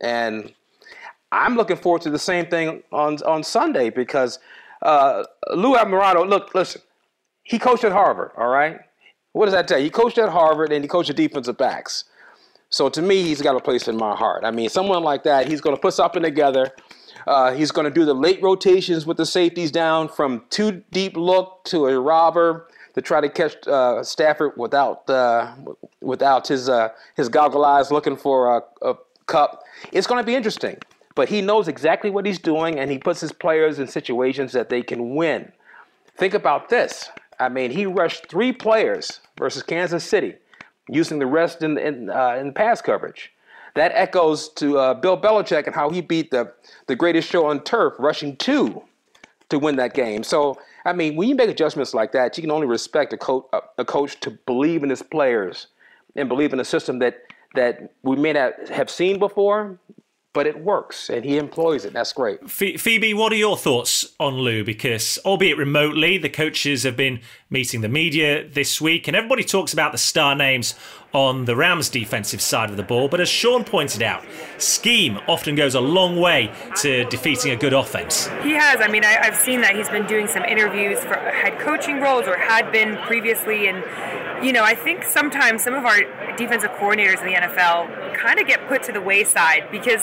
and. 0.00 0.52
I'm 1.32 1.56
looking 1.56 1.76
forward 1.76 2.02
to 2.02 2.10
the 2.10 2.18
same 2.18 2.46
thing 2.46 2.84
on 2.92 3.18
on 3.24 3.42
Sunday 3.42 3.90
because 3.90 4.38
uh, 4.82 5.24
Lou 5.52 5.74
Anarumo. 5.74 6.28
Look, 6.28 6.54
listen, 6.54 6.80
he 7.42 7.58
coached 7.58 7.82
at 7.82 7.90
Harvard. 7.90 8.30
All 8.36 8.48
right, 8.48 8.80
what 9.34 9.46
does 9.46 9.54
that 9.54 9.68
tell 9.68 9.78
you? 9.78 9.84
He 9.84 9.90
coached 9.90 10.16
at 10.16 10.28
Harvard 10.30 10.72
and 10.72 10.82
he 10.82 10.88
coached 10.88 11.08
the 11.08 11.14
defensive 11.14 11.58
backs. 11.58 12.04
So 12.70 12.88
to 12.88 13.02
me, 13.02 13.22
he's 13.22 13.42
got 13.42 13.56
a 13.56 13.60
place 13.60 13.88
in 13.88 13.96
my 13.96 14.14
heart. 14.16 14.44
I 14.44 14.52
mean, 14.52 14.68
someone 14.68 15.02
like 15.02 15.24
that, 15.24 15.48
he's 15.48 15.60
going 15.60 15.76
to 15.76 15.80
put 15.80 15.92
something 15.92 16.22
together. 16.22 16.70
Uh, 17.26 17.52
he's 17.52 17.72
going 17.72 17.84
to 17.84 17.90
do 17.90 18.04
the 18.04 18.14
late 18.14 18.40
rotations 18.42 19.06
with 19.06 19.16
the 19.16 19.26
safeties 19.26 19.72
down 19.72 20.08
from 20.08 20.44
two 20.50 20.84
deep 20.92 21.16
look 21.16 21.64
to 21.64 21.86
a 21.86 21.98
robber 21.98 22.68
to 22.94 23.02
try 23.02 23.20
to 23.20 23.28
catch 23.28 23.66
uh, 23.66 24.04
Stafford 24.04 24.52
without 24.56 25.08
uh, 25.10 25.52
without 26.00 26.46
his 26.46 26.68
uh, 26.68 26.90
his 27.16 27.28
goggle 27.28 27.64
eyes 27.64 27.90
looking 27.90 28.16
for 28.16 28.56
a, 28.56 28.88
a 28.88 28.94
cup. 29.26 29.64
It's 29.90 30.06
going 30.06 30.22
to 30.22 30.26
be 30.26 30.36
interesting. 30.36 30.78
But 31.16 31.28
he 31.28 31.40
knows 31.40 31.66
exactly 31.68 32.10
what 32.10 32.26
he's 32.26 32.38
doing, 32.40 32.78
and 32.78 32.90
he 32.90 32.98
puts 32.98 33.20
his 33.20 33.32
players 33.32 33.78
in 33.78 33.86
situations 33.88 34.52
that 34.52 34.68
they 34.68 34.82
can 34.82 35.14
win. 35.14 35.52
Think 36.16 36.34
about 36.34 36.68
this. 36.68 37.08
I 37.40 37.48
mean, 37.48 37.70
he 37.70 37.86
rushed 37.86 38.28
three 38.28 38.52
players 38.52 39.20
versus 39.38 39.62
Kansas 39.62 40.04
City, 40.04 40.34
using 40.88 41.18
the 41.18 41.26
rest 41.26 41.62
in 41.62 41.78
in, 41.78 42.10
uh, 42.10 42.36
in 42.40 42.52
pass 42.52 42.80
coverage. 42.80 43.32
That 43.74 43.90
echoes 43.94 44.50
to 44.54 44.78
uh, 44.78 44.94
Bill 44.94 45.20
Belichick 45.20 45.66
and 45.66 45.74
how 45.74 45.90
he 45.90 46.00
beat 46.00 46.30
the 46.30 46.52
the 46.86 46.96
greatest 46.96 47.28
show 47.28 47.46
on 47.46 47.62
turf, 47.64 47.94
rushing 47.98 48.36
two 48.36 48.82
to 49.48 49.58
win 49.58 49.76
that 49.76 49.94
game. 49.94 50.22
So, 50.22 50.58
I 50.84 50.92
mean, 50.92 51.16
when 51.16 51.28
you 51.28 51.34
make 51.34 51.50
adjustments 51.50 51.94
like 51.94 52.12
that, 52.12 52.36
you 52.36 52.42
can 52.42 52.50
only 52.50 52.66
respect 52.66 53.12
a, 53.12 53.16
co- 53.16 53.48
a 53.78 53.84
coach 53.84 54.18
to 54.20 54.30
believe 54.46 54.82
in 54.82 54.90
his 54.90 55.02
players 55.02 55.68
and 56.16 56.28
believe 56.28 56.52
in 56.52 56.60
a 56.60 56.64
system 56.64 56.98
that 57.00 57.22
that 57.54 57.92
we 58.02 58.16
may 58.16 58.32
not 58.32 58.68
have 58.68 58.90
seen 58.90 59.18
before, 59.18 59.78
but 60.34 60.48
it 60.48 60.60
works 60.60 61.08
and 61.08 61.24
he 61.24 61.38
employs 61.38 61.84
it. 61.84 61.92
That's 61.92 62.12
great. 62.12 62.50
Phoebe, 62.50 63.14
what 63.14 63.32
are 63.32 63.36
your 63.36 63.56
thoughts 63.56 64.14
on 64.20 64.34
Lou? 64.34 64.64
Because, 64.64 65.18
albeit 65.24 65.56
remotely, 65.56 66.18
the 66.18 66.28
coaches 66.28 66.82
have 66.82 66.96
been 66.96 67.20
meeting 67.48 67.80
the 67.80 67.88
media 67.88 68.46
this 68.46 68.80
week, 68.80 69.06
and 69.06 69.16
everybody 69.16 69.44
talks 69.44 69.72
about 69.72 69.92
the 69.92 69.98
star 69.98 70.34
names 70.34 70.74
on 71.12 71.44
the 71.44 71.54
Rams' 71.54 71.88
defensive 71.88 72.40
side 72.40 72.68
of 72.68 72.76
the 72.76 72.82
ball. 72.82 73.08
But 73.08 73.20
as 73.20 73.28
Shaun 73.28 73.62
pointed 73.62 74.02
out, 74.02 74.24
scheme 74.58 75.20
often 75.28 75.54
goes 75.54 75.76
a 75.76 75.80
long 75.80 76.20
way 76.20 76.52
to 76.78 77.04
defeating 77.04 77.52
a 77.52 77.56
good 77.56 77.72
offense. 77.72 78.26
He 78.42 78.54
has. 78.54 78.80
I 78.80 78.88
mean, 78.88 79.04
I, 79.04 79.24
have 79.24 79.36
seen 79.36 79.60
that 79.60 79.76
he's 79.76 79.88
been 79.88 80.06
doing 80.06 80.26
some 80.26 80.42
interviews 80.42 80.98
for 80.98 81.14
head 81.14 81.60
coaching 81.60 82.00
roles 82.00 82.26
or 82.26 82.36
had 82.36 82.72
been 82.72 82.96
previously. 83.06 83.68
And, 83.68 84.44
you 84.44 84.52
know, 84.52 84.64
I 84.64 84.74
think 84.74 85.04
sometimes 85.04 85.62
some 85.62 85.74
of 85.74 85.84
our 85.84 86.00
defensive 86.36 86.72
coordinators 86.72 87.20
in 87.20 87.26
the 87.26 87.34
NFL 87.34 88.03
kind 88.24 88.40
of 88.40 88.46
get 88.46 88.66
put 88.68 88.82
to 88.82 88.92
the 88.92 89.00
wayside 89.02 89.70
because 89.70 90.02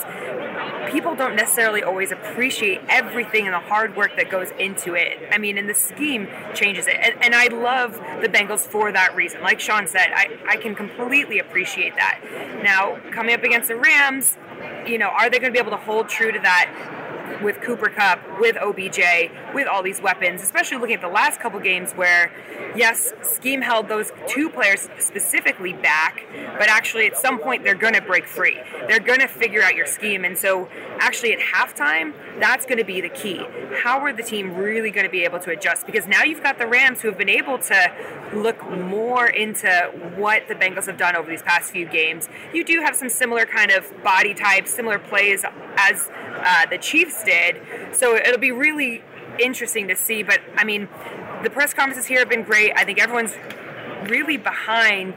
people 0.92 1.16
don't 1.16 1.34
necessarily 1.34 1.82
always 1.82 2.12
appreciate 2.12 2.80
everything 2.88 3.46
and 3.46 3.54
the 3.54 3.58
hard 3.58 3.96
work 3.96 4.14
that 4.16 4.30
goes 4.30 4.50
into 4.60 4.94
it. 4.94 5.18
I 5.32 5.38
mean, 5.38 5.58
and 5.58 5.68
the 5.68 5.74
scheme 5.74 6.28
changes 6.54 6.86
it. 6.86 6.96
And, 7.02 7.24
and 7.24 7.34
I 7.34 7.48
love 7.48 7.94
the 8.22 8.28
Bengals 8.28 8.60
for 8.60 8.92
that 8.92 9.16
reason. 9.16 9.42
Like 9.42 9.58
Shaun 9.58 9.88
said, 9.88 10.12
I, 10.14 10.38
I 10.46 10.56
can 10.56 10.76
completely 10.76 11.40
appreciate 11.40 11.96
that. 11.96 12.20
Now, 12.62 13.00
coming 13.10 13.34
up 13.34 13.42
against 13.42 13.68
the 13.68 13.76
Rams, 13.76 14.36
you 14.86 14.98
know, 14.98 15.08
are 15.08 15.28
they 15.28 15.40
going 15.40 15.52
to 15.52 15.58
be 15.58 15.58
able 15.58 15.76
to 15.76 15.82
hold 15.84 16.08
true 16.08 16.30
to 16.30 16.38
that 16.40 17.01
with 17.42 17.60
Cooper 17.60 17.88
Kupp, 17.88 18.40
with 18.40 18.56
OBJ, 18.56 19.00
with 19.54 19.66
all 19.66 19.82
these 19.82 20.00
weapons, 20.02 20.42
especially 20.42 20.78
looking 20.78 20.94
at 20.96 21.00
the 21.00 21.08
last 21.08 21.40
couple 21.40 21.60
games 21.60 21.92
where, 21.92 22.32
yes, 22.76 23.12
scheme 23.22 23.62
held 23.62 23.88
those 23.88 24.12
two 24.26 24.50
players 24.50 24.88
specifically 24.98 25.72
back, 25.72 26.24
but 26.58 26.68
actually 26.68 27.06
at 27.06 27.16
some 27.16 27.38
point 27.38 27.64
they're 27.64 27.74
going 27.74 27.94
to 27.94 28.00
break 28.00 28.26
free. 28.26 28.58
They're 28.86 29.00
going 29.00 29.20
to 29.20 29.28
figure 29.28 29.62
out 29.62 29.74
your 29.74 29.86
scheme. 29.86 30.24
And 30.24 30.36
so, 30.36 30.68
actually, 30.98 31.32
at 31.32 31.40
halftime, 31.40 32.14
that's 32.40 32.66
going 32.66 32.78
to 32.78 32.84
be 32.84 33.00
the 33.00 33.08
key. 33.08 33.40
How 33.82 34.00
are 34.00 34.12
the 34.12 34.22
team 34.22 34.54
really 34.54 34.90
going 34.90 35.06
to 35.06 35.10
be 35.10 35.24
able 35.24 35.38
to 35.40 35.50
adjust? 35.50 35.86
Because 35.86 36.06
now 36.06 36.22
you've 36.22 36.42
got 36.42 36.58
the 36.58 36.66
Rams 36.66 37.02
who 37.02 37.08
have 37.08 37.18
been 37.18 37.28
able 37.28 37.58
to 37.58 37.92
look 38.34 38.68
more 38.70 39.26
into 39.26 39.68
what 40.16 40.48
the 40.48 40.54
Bengals 40.54 40.86
have 40.86 40.96
done 40.96 41.16
over 41.16 41.28
these 41.28 41.42
past 41.42 41.70
few 41.70 41.86
games. 41.86 42.28
You 42.52 42.64
do 42.64 42.80
have 42.80 42.96
some 42.96 43.08
similar 43.08 43.46
kind 43.46 43.70
of 43.70 43.92
body 44.02 44.34
types, 44.34 44.72
similar 44.72 44.98
plays 44.98 45.44
as 45.76 46.10
uh, 46.44 46.66
the 46.66 46.78
Chiefs 46.78 47.22
did. 47.24 47.60
So 47.92 48.16
it'll 48.16 48.38
be 48.38 48.52
really 48.52 49.02
interesting 49.38 49.88
to 49.88 49.96
see. 49.96 50.22
But 50.22 50.40
I 50.56 50.64
mean, 50.64 50.88
the 51.42 51.50
press 51.50 51.74
conferences 51.74 52.06
here 52.06 52.20
have 52.20 52.28
been 52.28 52.44
great. 52.44 52.72
I 52.76 52.84
think 52.84 53.00
everyone's 53.00 53.34
really 54.08 54.36
behind 54.36 55.14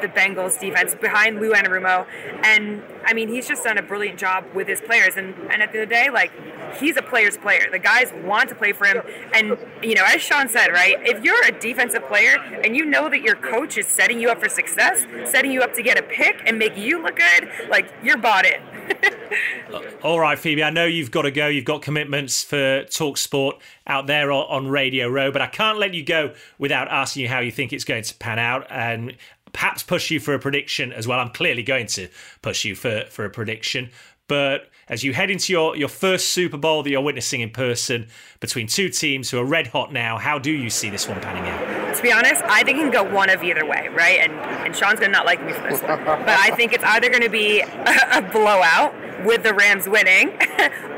the 0.00 0.08
Bengals 0.08 0.58
defense, 0.58 0.94
behind 0.94 1.40
Lou 1.40 1.52
Anarumo. 1.52 2.06
And 2.42 2.82
I 3.04 3.14
mean, 3.14 3.28
he's 3.28 3.48
just 3.48 3.64
done 3.64 3.78
a 3.78 3.82
brilliant 3.82 4.18
job 4.18 4.44
with 4.54 4.68
his 4.68 4.80
players. 4.80 5.16
And, 5.16 5.34
and 5.50 5.62
at 5.62 5.72
the 5.72 5.80
end 5.80 5.82
of 5.84 5.88
the 5.88 5.94
day, 5.94 6.10
like, 6.10 6.32
he's 6.78 6.96
a 6.96 7.02
player's 7.02 7.36
player. 7.36 7.66
The 7.70 7.78
guys 7.78 8.12
want 8.24 8.48
to 8.50 8.54
play 8.54 8.72
for 8.72 8.86
him. 8.86 9.02
And, 9.34 9.56
you 9.82 9.94
know, 9.94 10.04
as 10.04 10.20
Shaun 10.20 10.48
said, 10.48 10.68
right, 10.68 10.96
if 11.00 11.22
you're 11.24 11.44
a 11.46 11.52
defensive 11.52 12.06
player 12.06 12.36
and 12.64 12.76
you 12.76 12.84
know 12.84 13.08
that 13.08 13.22
your 13.22 13.36
coach 13.36 13.78
is 13.78 13.86
setting 13.86 14.20
you 14.20 14.30
up 14.30 14.40
for 14.40 14.48
success, 14.48 15.06
setting 15.30 15.50
you 15.50 15.60
up 15.60 15.74
to 15.74 15.82
get 15.82 15.98
a 15.98 16.02
pick 16.02 16.42
and 16.46 16.58
make 16.58 16.76
you 16.76 17.02
look 17.02 17.16
good, 17.16 17.48
like, 17.68 17.92
you're 18.02 18.18
bought 18.18 18.46
in. 18.46 18.60
All 20.02 20.18
right, 20.18 20.38
Phoebe, 20.38 20.62
I 20.62 20.70
know 20.70 20.84
you've 20.84 21.10
got 21.10 21.22
to 21.22 21.30
go. 21.30 21.46
You've 21.46 21.64
got 21.64 21.82
commitments 21.82 22.42
for 22.42 22.84
Talk 22.84 23.16
Sport 23.16 23.56
out 23.86 24.06
there 24.06 24.32
on 24.32 24.68
Radio 24.68 25.08
Row, 25.08 25.30
but 25.30 25.42
I 25.42 25.46
can't 25.46 25.78
let 25.78 25.94
you 25.94 26.04
go 26.04 26.34
without 26.58 26.88
asking 26.88 27.22
you 27.22 27.28
how 27.28 27.40
you 27.40 27.52
think 27.52 27.72
it's 27.72 27.84
going 27.84 28.02
to 28.02 28.14
pan 28.14 28.38
out 28.38 28.66
and 28.70 29.16
perhaps 29.52 29.82
push 29.82 30.10
you 30.10 30.20
for 30.20 30.34
a 30.34 30.38
prediction 30.38 30.92
as 30.92 31.06
well. 31.06 31.18
I'm 31.18 31.30
clearly 31.30 31.62
going 31.62 31.86
to 31.88 32.08
push 32.42 32.64
you 32.64 32.74
for, 32.74 33.04
for 33.10 33.24
a 33.24 33.30
prediction. 33.30 33.90
But 34.28 34.70
as 34.88 35.02
you 35.02 35.12
head 35.12 35.30
into 35.30 35.52
your, 35.52 35.76
your 35.76 35.88
first 35.88 36.28
Super 36.28 36.56
Bowl 36.56 36.84
that 36.84 36.90
you're 36.90 37.00
witnessing 37.00 37.40
in 37.40 37.50
person 37.50 38.06
between 38.38 38.68
two 38.68 38.88
teams 38.88 39.30
who 39.30 39.38
are 39.38 39.44
red 39.44 39.66
hot 39.68 39.92
now, 39.92 40.18
how 40.18 40.38
do 40.38 40.52
you 40.52 40.70
see 40.70 40.88
this 40.88 41.08
one 41.08 41.20
panning 41.20 41.48
out? 41.50 41.80
to 41.96 42.02
be 42.02 42.12
honest, 42.12 42.42
I 42.44 42.62
think 42.62 42.78
it 42.78 42.82
can 42.82 42.90
go 42.90 43.02
one 43.02 43.30
of 43.30 43.42
either 43.42 43.66
way, 43.66 43.88
right? 43.88 44.20
And 44.20 44.32
and 44.32 44.76
Shaun's 44.76 45.00
gonna 45.00 45.12
not 45.12 45.26
like 45.26 45.44
me 45.44 45.52
for 45.52 45.62
this 45.68 45.80
but 45.80 46.28
I 46.28 46.54
think 46.56 46.72
it's 46.72 46.84
either 46.84 47.10
gonna 47.10 47.28
be 47.28 47.60
a, 47.60 48.18
a 48.18 48.22
blowout 48.22 48.94
with 49.24 49.42
the 49.42 49.52
Rams 49.52 49.88
winning, 49.88 50.28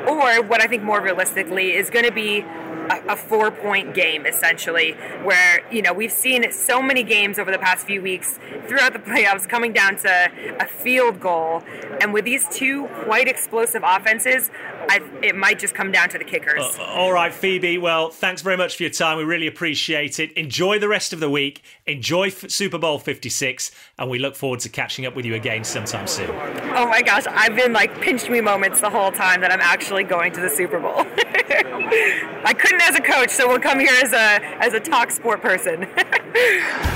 or 0.07 0.43
what 0.43 0.61
I 0.61 0.67
think 0.67 0.83
more 0.83 1.01
realistically 1.01 1.75
is 1.75 1.91
gonna 1.91 2.13
be 2.13 2.45
a, 2.91 3.13
a 3.13 3.17
four 3.17 3.51
point 3.51 3.95
game 3.95 4.27
essentially 4.27 4.93
where 5.25 5.63
you 5.71 5.83
know 5.83 5.93
we've 5.93 6.13
seen 6.13 6.51
so 6.53 6.81
many 6.83 7.03
games 7.03 7.39
over 7.39 7.51
the 7.51 7.59
past 7.59 7.87
few 7.87 8.03
weeks 8.03 8.39
throughout 8.69 8.93
the 8.93 8.99
playoffs 8.99 9.49
coming 9.49 9.73
down 9.73 9.97
to 9.97 10.31
a 10.61 10.67
field 10.67 11.21
goal 11.21 11.63
and 12.01 12.13
with 12.13 12.25
these 12.25 12.47
two 12.49 12.87
quite 13.05 13.29
explosive 13.29 13.83
offenses 13.85 14.51
I, 14.89 15.01
it 15.23 15.37
might 15.37 15.61
just 15.61 15.75
come 15.75 15.93
down 15.93 16.09
to 16.09 16.19
the 16.19 16.25
kickers 16.25 16.77
Uh, 16.79 16.83
all 16.83 17.13
right, 17.13 17.33
Phoebe. 17.33 17.79
Well, 17.79 18.11
thanks 18.11 18.43
very 18.43 18.57
much 18.57 18.77
for 18.77 18.83
your 18.83 18.91
time. 18.91 19.17
We 19.17 19.23
really 19.23 19.47
appreciate 19.47 20.19
it. 20.19 20.33
Enjoy 20.33 20.81
the 20.81 20.89
rest 20.89 21.13
of 21.13 21.21
the 21.21 21.31
week. 21.31 21.63
Enjoy 21.87 22.27
F- 22.27 22.51
Super 22.51 22.79
Bowl 22.79 22.99
56, 22.99 23.71
and 24.01 24.11
we 24.11 24.19
look 24.19 24.35
forward 24.35 24.59
to 24.61 24.69
catching 24.69 25.07
up 25.07 25.15
with 25.15 25.25
you 25.25 25.35
again 25.37 25.63
sometime 25.63 26.09
soon. 26.09 26.29
oh 26.75 26.87
my 26.89 27.01
gosh 27.01 27.25
i've 27.31 27.55
been 27.55 27.73
like 27.73 28.01
pinch 28.01 28.29
me 28.29 28.41
moments 28.41 28.81
the 28.81 28.91
whole 28.91 29.13
time 29.13 29.41
that 29.41 29.53
i'm 29.53 29.61
actually 29.61 30.03
going 30.03 30.33
to 30.33 30.41
the 30.41 30.49
super 30.51 30.81
bowl 30.81 31.05
i 32.45 32.55
couldn't 32.57 32.83
as 32.83 32.97
a 32.97 33.01
coach 33.01 33.31
so 33.31 33.49
we'll 33.49 33.59
come 33.59 33.79
here 33.79 33.95
as 34.03 34.13
a 34.13 34.45
as 34.63 34.75
a 34.75 34.81
talk 34.81 35.11
sport 35.11 35.41
person 35.41 35.87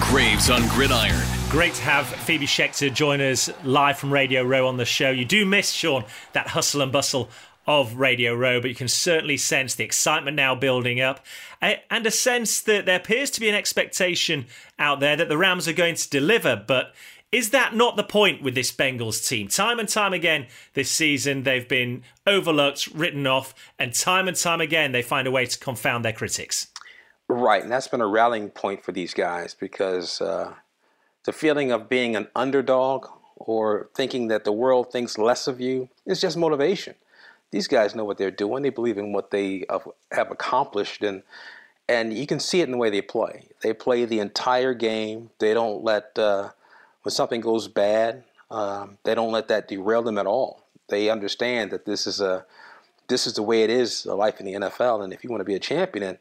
Graves 0.00 0.50
on 0.50 0.68
Gridiron. 0.68 1.26
Great 1.48 1.74
to 1.74 1.82
have 1.82 2.06
Phoebe 2.06 2.46
Schechter 2.46 2.94
join 2.94 3.20
us 3.20 3.50
live 3.64 3.98
from 3.98 4.12
Radio 4.12 4.44
Row 4.44 4.68
on 4.68 4.76
the 4.76 4.84
show. 4.84 5.10
You 5.10 5.24
do 5.24 5.44
miss, 5.44 5.72
Shaun, 5.72 6.04
that 6.32 6.48
hustle 6.48 6.80
and 6.80 6.92
bustle 6.92 7.28
of 7.66 7.96
Radio 7.96 8.34
Row, 8.34 8.60
but 8.60 8.68
you 8.70 8.76
can 8.76 8.86
certainly 8.86 9.36
sense 9.36 9.74
the 9.74 9.82
excitement 9.82 10.36
now 10.36 10.54
building 10.54 11.00
up 11.00 11.24
and 11.60 12.06
a 12.06 12.10
sense 12.10 12.60
that 12.62 12.86
there 12.86 12.96
appears 12.96 13.30
to 13.30 13.40
be 13.40 13.48
an 13.48 13.54
expectation 13.56 14.46
out 14.78 15.00
there 15.00 15.16
that 15.16 15.28
the 15.28 15.36
Rams 15.36 15.66
are 15.66 15.72
going 15.72 15.96
to 15.96 16.08
deliver. 16.08 16.54
But 16.54 16.94
is 17.32 17.50
that 17.50 17.74
not 17.74 17.96
the 17.96 18.02
point 18.02 18.42
with 18.42 18.54
this 18.54 18.72
Bengals 18.72 19.26
team? 19.26 19.48
Time 19.48 19.78
and 19.78 19.88
time 19.88 20.12
again 20.12 20.48
this 20.74 20.90
season, 20.90 21.44
they've 21.44 21.68
been 21.68 22.02
overlooked, 22.26 22.88
written 22.88 23.26
off, 23.26 23.54
and 23.78 23.94
time 23.94 24.26
and 24.26 24.36
time 24.36 24.60
again, 24.60 24.92
they 24.92 25.02
find 25.02 25.28
a 25.28 25.30
way 25.30 25.46
to 25.46 25.58
confound 25.58 26.04
their 26.04 26.12
critics. 26.12 26.68
Right, 27.28 27.62
and 27.62 27.70
that's 27.70 27.86
been 27.86 28.00
a 28.00 28.06
rallying 28.06 28.50
point 28.50 28.82
for 28.82 28.90
these 28.90 29.14
guys 29.14 29.54
because 29.54 30.20
uh, 30.20 30.54
the 31.24 31.32
feeling 31.32 31.70
of 31.70 31.88
being 31.88 32.16
an 32.16 32.26
underdog 32.34 33.06
or 33.36 33.88
thinking 33.94 34.26
that 34.28 34.42
the 34.42 34.52
world 34.52 34.90
thinks 34.90 35.16
less 35.16 35.46
of 35.46 35.60
you 35.60 35.88
is 36.06 36.20
just 36.20 36.36
motivation. 36.36 36.96
These 37.52 37.68
guys 37.68 37.94
know 37.94 38.04
what 38.04 38.18
they're 38.18 38.32
doing. 38.32 38.62
They 38.64 38.70
believe 38.70 38.98
in 38.98 39.12
what 39.12 39.30
they 39.30 39.64
have- 39.68 40.30
accomplished, 40.30 41.02
and 41.02 41.22
and 41.88 42.12
you 42.12 42.26
can 42.26 42.38
see 42.38 42.60
it 42.60 42.64
in 42.64 42.70
the 42.70 42.76
way 42.76 42.90
they 42.90 43.02
play. 43.02 43.48
They 43.62 43.72
play 43.72 44.04
the 44.04 44.20
entire 44.20 44.74
game. 44.74 45.30
They 45.38 45.54
don't 45.54 45.82
let 45.82 46.16
uh, 46.16 46.50
when 47.02 47.12
something 47.12 47.40
goes 47.40 47.68
bad. 47.68 48.24
Um, 48.50 48.98
they 49.04 49.14
don't 49.14 49.32
let 49.32 49.48
that 49.48 49.68
derail 49.68 50.02
them 50.02 50.18
at 50.18 50.26
all. 50.26 50.62
They 50.88 51.08
understand 51.08 51.70
that 51.70 51.84
this 51.86 52.06
is 52.06 52.20
a 52.20 52.44
this 53.08 53.26
is 53.26 53.34
the 53.34 53.42
way 53.42 53.64
it 53.64 53.70
is, 53.70 54.06
uh, 54.06 54.14
life 54.14 54.38
in 54.40 54.46
the 54.46 54.52
NFL. 54.54 55.02
And 55.02 55.12
if 55.12 55.24
you 55.24 55.30
want 55.30 55.40
to 55.40 55.44
be 55.44 55.56
a 55.56 55.60
champion, 55.60 56.16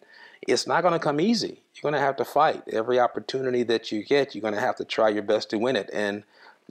it's 0.48 0.66
not 0.66 0.82
going 0.82 0.94
to 0.94 1.00
come 1.00 1.22
easy. 1.22 1.62
You're 1.76 1.92
going 1.92 1.94
to 1.94 2.06
have 2.06 2.16
to 2.18 2.26
fight 2.26 2.64
every 2.72 3.00
opportunity 3.00 3.64
that 3.64 3.92
you 3.92 4.04
get. 4.04 4.34
You're 4.34 4.42
going 4.42 4.56
to 4.56 4.60
have 4.60 4.76
to 4.78 4.86
try 4.86 5.10
your 5.10 5.24
best 5.24 5.52
to 5.52 5.58
win 5.58 5.76
it. 5.76 5.90
And 5.94 6.24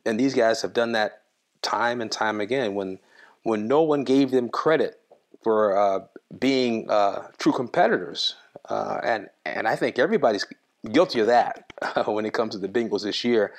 and 0.05 0.19
these 0.19 0.35
guys 0.35 0.63
have 0.63 0.73
done 0.73 0.93
that 0.93 1.23
time 1.63 2.01
and 2.01 2.11
time 2.11 2.41
again. 2.41 2.75
When 2.75 2.99
when 3.43 3.69
no 3.69 3.83
one 3.83 4.05
gave 4.05 4.31
them 4.31 4.49
credit 4.49 5.01
for 5.43 5.77
uh, 5.77 6.01
being 6.39 6.91
uh, 6.91 7.29
true 7.39 7.53
competitors, 7.53 8.35
uh, 8.69 9.01
and 9.03 9.29
and 9.45 9.67
I 9.67 9.77
think 9.77 9.99
everybody's 9.99 10.47
guilty 10.93 11.21
of 11.21 11.27
that 11.27 11.73
when 12.07 12.27
it 12.27 12.33
comes 12.33 12.55
to 12.55 12.59
the 12.59 12.69
Bengals 12.69 13.05
this 13.05 13.25
year. 13.25 13.53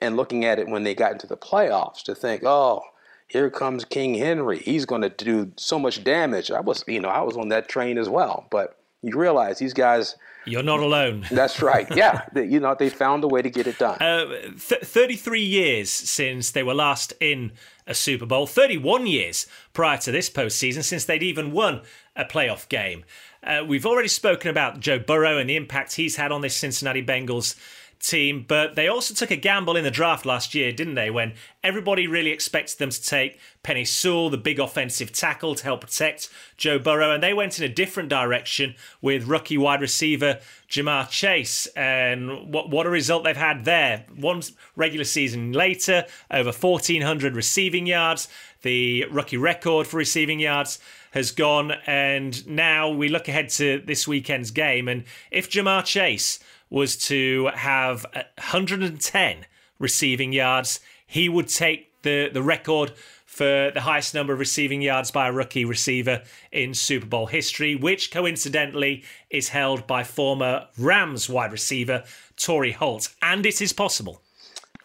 And 0.00 0.16
looking 0.16 0.44
at 0.44 0.58
it 0.58 0.68
when 0.68 0.84
they 0.84 0.94
got 0.94 1.12
into 1.12 1.26
the 1.26 1.36
playoffs, 1.36 2.02
to 2.04 2.14
think, 2.14 2.42
oh, 2.44 2.82
here 3.28 3.50
comes 3.50 3.84
King 3.84 4.14
Henry. 4.14 4.58
He's 4.58 4.84
going 4.84 5.02
to 5.02 5.08
do 5.08 5.52
so 5.56 5.78
much 5.78 6.04
damage. 6.04 6.50
I 6.50 6.60
was, 6.60 6.84
you 6.86 7.00
know, 7.00 7.08
I 7.08 7.22
was 7.22 7.36
on 7.36 7.48
that 7.48 7.68
train 7.68 7.98
as 7.98 8.08
well. 8.08 8.46
But 8.50 8.78
you 9.02 9.16
realize 9.18 9.58
these 9.58 9.74
guys. 9.74 10.16
You're 10.44 10.62
not 10.62 10.80
alone. 10.80 11.26
That's 11.30 11.60
right. 11.60 11.86
Yeah, 11.94 12.22
they, 12.32 12.44
you 12.44 12.60
know, 12.60 12.76
they 12.78 12.88
found 12.88 13.24
a 13.24 13.28
way 13.28 13.42
to 13.42 13.50
get 13.50 13.66
it 13.66 13.78
done. 13.78 13.98
Uh, 14.00 14.26
th- 14.68 14.82
33 14.82 15.40
years 15.40 15.90
since 15.90 16.52
they 16.52 16.62
were 16.62 16.74
last 16.74 17.12
in 17.20 17.52
a 17.86 17.94
Super 17.94 18.26
Bowl, 18.26 18.46
31 18.46 19.06
years 19.06 19.46
prior 19.72 19.98
to 19.98 20.12
this 20.12 20.30
postseason 20.30 20.82
since 20.82 21.04
they'd 21.04 21.22
even 21.22 21.52
won 21.52 21.82
a 22.14 22.24
playoff 22.24 22.68
game. 22.68 23.04
Uh, 23.42 23.64
we've 23.66 23.86
already 23.86 24.08
spoken 24.08 24.50
about 24.50 24.80
Joe 24.80 24.98
Burrow 24.98 25.38
and 25.38 25.48
the 25.48 25.56
impact 25.56 25.94
he's 25.94 26.16
had 26.16 26.32
on 26.32 26.40
this 26.40 26.56
Cincinnati 26.56 27.04
Bengals 27.04 27.56
team, 28.00 28.44
but 28.46 28.74
they 28.74 28.88
also 28.88 29.14
took 29.14 29.30
a 29.30 29.36
gamble 29.36 29.76
in 29.76 29.84
the 29.84 29.90
draft 29.90 30.26
last 30.26 30.54
year, 30.54 30.72
didn't 30.72 30.94
they? 30.94 31.10
When 31.10 31.34
everybody 31.62 32.06
really 32.06 32.30
expected 32.30 32.78
them 32.78 32.90
to 32.90 33.02
take 33.02 33.38
Penei 33.64 33.86
Sewell, 33.86 34.30
the 34.30 34.36
big 34.36 34.60
offensive 34.60 35.12
tackle, 35.12 35.54
to 35.54 35.64
help 35.64 35.80
protect 35.80 36.28
Joe 36.56 36.78
Burrow, 36.78 37.12
and 37.12 37.22
they 37.22 37.34
went 37.34 37.58
in 37.58 37.64
a 37.64 37.72
different 37.72 38.08
direction 38.08 38.74
with 39.00 39.26
rookie 39.26 39.58
wide 39.58 39.80
receiver 39.80 40.40
Ja'Marr 40.70 41.08
Chase. 41.10 41.66
And 41.76 42.52
what 42.52 42.70
what 42.70 42.86
a 42.86 42.90
result 42.90 43.24
they've 43.24 43.36
had 43.36 43.64
there! 43.64 44.04
One 44.14 44.42
regular 44.76 45.04
season 45.04 45.52
later, 45.52 46.04
over 46.30 46.52
1,400 46.52 47.34
receiving 47.34 47.86
yards, 47.86 48.28
the 48.62 49.04
rookie 49.10 49.36
record 49.36 49.86
for 49.86 49.96
receiving 49.96 50.40
yards 50.40 50.78
has 51.12 51.30
gone, 51.30 51.72
and 51.86 52.46
now 52.46 52.90
we 52.90 53.08
look 53.08 53.26
ahead 53.28 53.48
to 53.48 53.82
this 53.86 54.06
weekend's 54.06 54.50
game, 54.50 54.86
and 54.86 55.04
if 55.30 55.48
Ja'Marr 55.48 55.84
Chase 55.84 56.40
was 56.70 56.96
to 56.96 57.50
have 57.54 58.04
110 58.14 59.46
receiving 59.78 60.32
yards, 60.32 60.80
he 61.06 61.28
would 61.28 61.48
take 61.48 62.02
the, 62.02 62.28
the 62.32 62.42
record 62.42 62.92
for 63.36 63.70
the 63.74 63.82
highest 63.82 64.14
number 64.14 64.32
of 64.32 64.38
receiving 64.38 64.80
yards 64.80 65.10
by 65.10 65.28
a 65.28 65.32
rookie 65.32 65.64
receiver 65.64 66.22
in 66.50 66.72
Super 66.72 67.04
Bowl 67.04 67.26
history, 67.26 67.76
which 67.76 68.10
coincidentally 68.10 69.04
is 69.28 69.50
held 69.50 69.86
by 69.86 70.02
former 70.02 70.66
Rams 70.78 71.28
wide 71.28 71.52
receiver 71.52 72.04
Torry 72.36 72.72
Holt. 72.72 73.14
And 73.20 73.44
it 73.44 73.60
is 73.60 73.74
possible. 73.74 74.22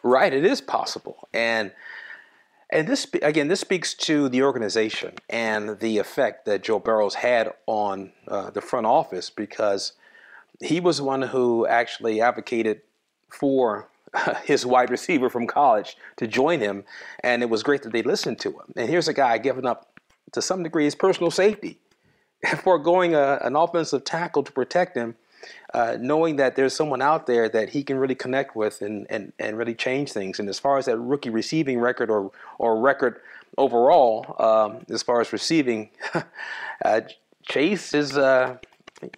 Right, 0.04 0.34
it 0.34 0.44
is 0.44 0.60
possible. 0.60 1.30
And 1.34 1.72
and 2.74 2.88
this 2.88 3.06
again, 3.22 3.50
this 3.50 3.60
speaks 3.60 3.94
to 3.96 4.30
the 4.30 4.44
organization 4.44 5.14
and 5.30 5.80
the 5.80 5.98
effect 5.98 6.46
that 6.46 6.64
Joe 6.64 6.80
Burrow's 6.80 7.16
had 7.16 7.54
on 7.68 8.14
uh, 8.28 8.50
the 8.50 8.62
front 8.62 8.86
office 8.86 9.30
because 9.30 9.94
he 10.62 10.80
was 10.80 11.02
one 11.02 11.22
who 11.22 11.66
actually 11.68 12.22
advocated 12.22 12.82
for 13.30 13.88
his 14.44 14.66
wide 14.66 14.90
receiver 14.90 15.30
from 15.30 15.48
college 15.48 15.98
to 16.18 16.28
join 16.28 16.60
him, 16.60 16.84
and 17.24 17.42
it 17.42 17.50
was 17.50 17.64
great 17.64 17.84
that 17.84 17.94
they 17.94 18.04
listened 18.04 18.40
to 18.40 18.52
him. 18.52 18.74
And 18.76 18.90
here's 18.90 19.08
a 19.08 19.14
guy 19.14 19.38
giving 19.38 19.66
up, 19.66 19.88
to 20.34 20.42
some 20.42 20.64
degree, 20.64 20.86
his 20.86 20.96
personal 20.96 21.32
safety, 21.32 21.78
foregoing 22.64 23.16
a, 23.16 23.40
an 23.42 23.56
offensive 23.56 24.04
tackle 24.04 24.44
to 24.44 24.52
protect 24.52 24.96
him, 24.96 25.16
uh, 25.74 25.98
knowing 26.00 26.36
that 26.36 26.56
there's 26.56 26.74
someone 26.74 27.02
out 27.02 27.26
there 27.26 27.50
that 27.50 27.70
he 27.70 27.84
can 27.84 27.98
really 27.98 28.16
connect 28.16 28.56
with 28.56 28.82
and, 28.82 29.08
and, 29.10 29.34
and 29.40 29.58
really 29.58 29.74
change 29.74 30.12
things. 30.12 30.40
And 30.40 30.48
as 30.48 30.60
far 30.60 30.78
as 30.78 30.86
that 30.86 30.98
rookie 30.98 31.30
receiving 31.30 31.80
record 31.80 32.10
or 32.10 32.32
or 32.60 32.80
record 32.80 33.22
overall, 33.58 34.36
um, 34.40 34.86
as 34.90 35.02
far 35.02 35.20
as 35.20 35.34
receiving, 35.34 35.90
uh, 36.86 37.02
Chase 37.44 37.94
is. 37.94 38.18
Uh, 38.18 38.58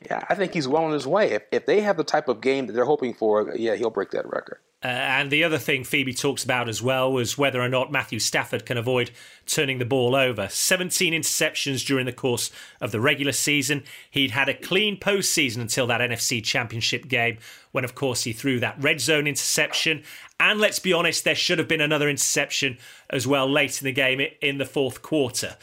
yeah, 0.10 0.24
I 0.30 0.36
think 0.36 0.54
he's 0.54 0.68
well 0.68 0.86
on 0.86 0.94
his 0.94 1.08
way. 1.08 1.32
If, 1.32 1.44
if 1.52 1.66
they 1.66 1.82
have 1.82 1.98
the 1.98 2.04
type 2.04 2.28
of 2.28 2.42
game 2.42 2.68
that 2.68 2.74
they're 2.74 2.86
hoping 2.86 3.14
for, 3.14 3.56
yeah, 3.56 3.76
he'll 3.76 3.90
break 3.90 4.12
that 4.12 4.26
record. 4.26 4.60
Uh, 4.84 4.88
and 4.88 5.32
the 5.32 5.46
other 5.46 5.58
thing 5.58 5.86
Phoebe 5.86 6.14
talks 6.14 6.44
about 6.44 6.68
as 6.68 6.82
well 6.82 7.12
was 7.12 7.38
whether 7.38 7.62
or 7.62 7.70
not 7.70 7.92
Matthew 7.92 8.20
Stafford 8.20 8.66
can 8.66 8.78
avoid 8.78 9.12
turning 9.46 9.80
the 9.80 9.86
ball 9.86 10.14
over. 10.14 10.50
17 10.50 11.14
interceptions 11.14 11.86
during 11.86 12.06
the 12.06 12.12
course 12.12 12.52
of 12.82 12.92
the 12.92 13.00
regular 13.00 13.32
season. 13.32 13.84
He'd 14.12 14.32
had 14.32 14.50
a 14.50 14.54
clean 14.54 15.00
postseason 15.00 15.62
until 15.62 15.88
that 15.88 16.02
NFC 16.02 16.44
Championship 16.44 17.08
game, 17.08 17.38
when, 17.72 17.86
of 17.86 17.96
course, 17.96 18.24
he 18.24 18.34
threw 18.34 18.60
that 18.60 18.76
red 18.84 19.00
zone 19.00 19.26
interception. 19.26 20.04
And 20.38 20.60
let's 20.60 20.80
be 20.80 20.92
honest, 20.92 21.24
there 21.24 21.34
should 21.34 21.60
have 21.60 21.70
been 21.70 21.80
another 21.80 22.10
interception 22.10 22.78
as 23.10 23.26
well 23.26 23.50
late 23.50 23.82
in 23.82 23.86
the 23.86 23.94
game 23.94 24.20
in 24.42 24.58
the 24.58 24.66
fourth 24.66 25.02
quarter. 25.02 25.56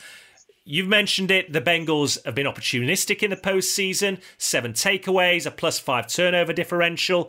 You've 0.71 0.87
mentioned 0.87 1.33
it. 1.33 1.53
The 1.53 1.61
Bengals 1.61 2.25
have 2.25 2.37
been 2.37 2.47
opportunistic 2.47 3.25
in 3.25 3.31
the 3.31 3.37
postseason, 3.37 4.21
seven 4.39 4.73
takeaways, 4.73 5.45
a 5.45 5.51
plus 5.51 5.81
five 5.81 6.07
turnover 6.07 6.53
differential. 6.53 7.29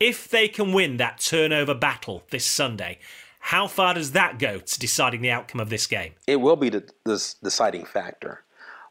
If 0.00 0.30
they 0.30 0.48
can 0.48 0.72
win 0.72 0.96
that 0.96 1.20
turnover 1.20 1.74
battle 1.74 2.22
this 2.30 2.46
Sunday, 2.46 2.98
how 3.40 3.66
far 3.66 3.92
does 3.92 4.12
that 4.12 4.38
go 4.38 4.60
to 4.60 4.78
deciding 4.78 5.20
the 5.20 5.30
outcome 5.30 5.60
of 5.60 5.68
this 5.68 5.86
game? 5.86 6.14
It 6.26 6.36
will 6.36 6.56
be 6.56 6.70
the, 6.70 6.88
the 7.04 7.34
deciding 7.42 7.84
factor. 7.84 8.42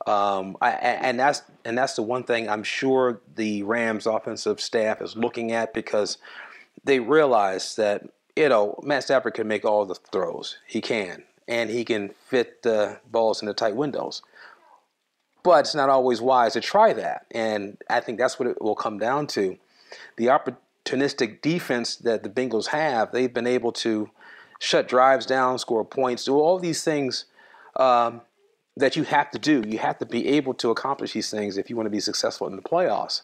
Um, 0.05 0.57
I, 0.61 0.69
and 0.73 1.19
that's 1.19 1.41
and 1.65 1.75
that's 1.75 1.95
the 1.95 2.03
one 2.03 2.23
thing 2.23 2.47
I'm 2.47 2.63
sure 2.63 3.19
the 3.35 3.63
Rams 3.63 4.05
offensive 4.05 4.61
staff 4.61 5.01
is 5.01 5.15
looking 5.15 5.53
at 5.53 5.73
because 5.73 6.19
they 6.83 6.99
realize 6.99 7.75
that 7.77 8.07
you 8.35 8.47
know 8.47 8.79
Matt 8.83 9.05
Stafford 9.05 9.33
can 9.33 9.47
make 9.47 9.65
all 9.65 9.85
the 9.85 9.95
throws 9.95 10.59
he 10.67 10.81
can, 10.81 11.23
and 11.47 11.69
he 11.69 11.85
can 11.85 12.09
fit 12.29 12.61
the 12.63 12.99
balls 13.11 13.41
into 13.41 13.53
tight 13.53 13.75
windows. 13.75 14.21
but 15.43 15.61
it's 15.61 15.75
not 15.75 15.89
always 15.89 16.21
wise 16.21 16.53
to 16.53 16.61
try 16.61 16.93
that. 16.93 17.25
And 17.31 17.77
I 17.89 18.01
think 18.01 18.19
that's 18.19 18.37
what 18.39 18.49
it 18.49 18.61
will 18.61 18.75
come 18.75 18.97
down 18.99 19.27
to. 19.27 19.57
The 20.17 20.27
opportunistic 20.27 21.41
defense 21.41 21.95
that 21.97 22.23
the 22.23 22.29
Bengals 22.29 22.67
have, 22.67 23.11
they've 23.13 23.33
been 23.33 23.47
able 23.47 23.71
to 23.73 24.09
shut 24.59 24.87
drives 24.89 25.25
down, 25.25 25.57
score 25.59 25.85
points, 25.85 26.25
do 26.25 26.35
all 26.37 26.59
these 26.59 26.83
things 26.83 27.25
um, 27.77 28.21
that 28.75 28.95
you 28.97 29.03
have 29.03 29.31
to 29.31 29.39
do. 29.39 29.63
You 29.65 29.77
have 29.79 29.99
to 29.99 30.05
be 30.05 30.27
able 30.29 30.53
to 30.55 30.69
accomplish 30.71 31.13
these 31.13 31.31
things 31.31 31.57
if 31.57 31.69
you 31.69 31.77
want 31.77 31.87
to 31.87 31.91
be 31.91 32.01
successful 32.01 32.47
in 32.47 32.55
the 32.57 32.61
playoffs. 32.61 33.21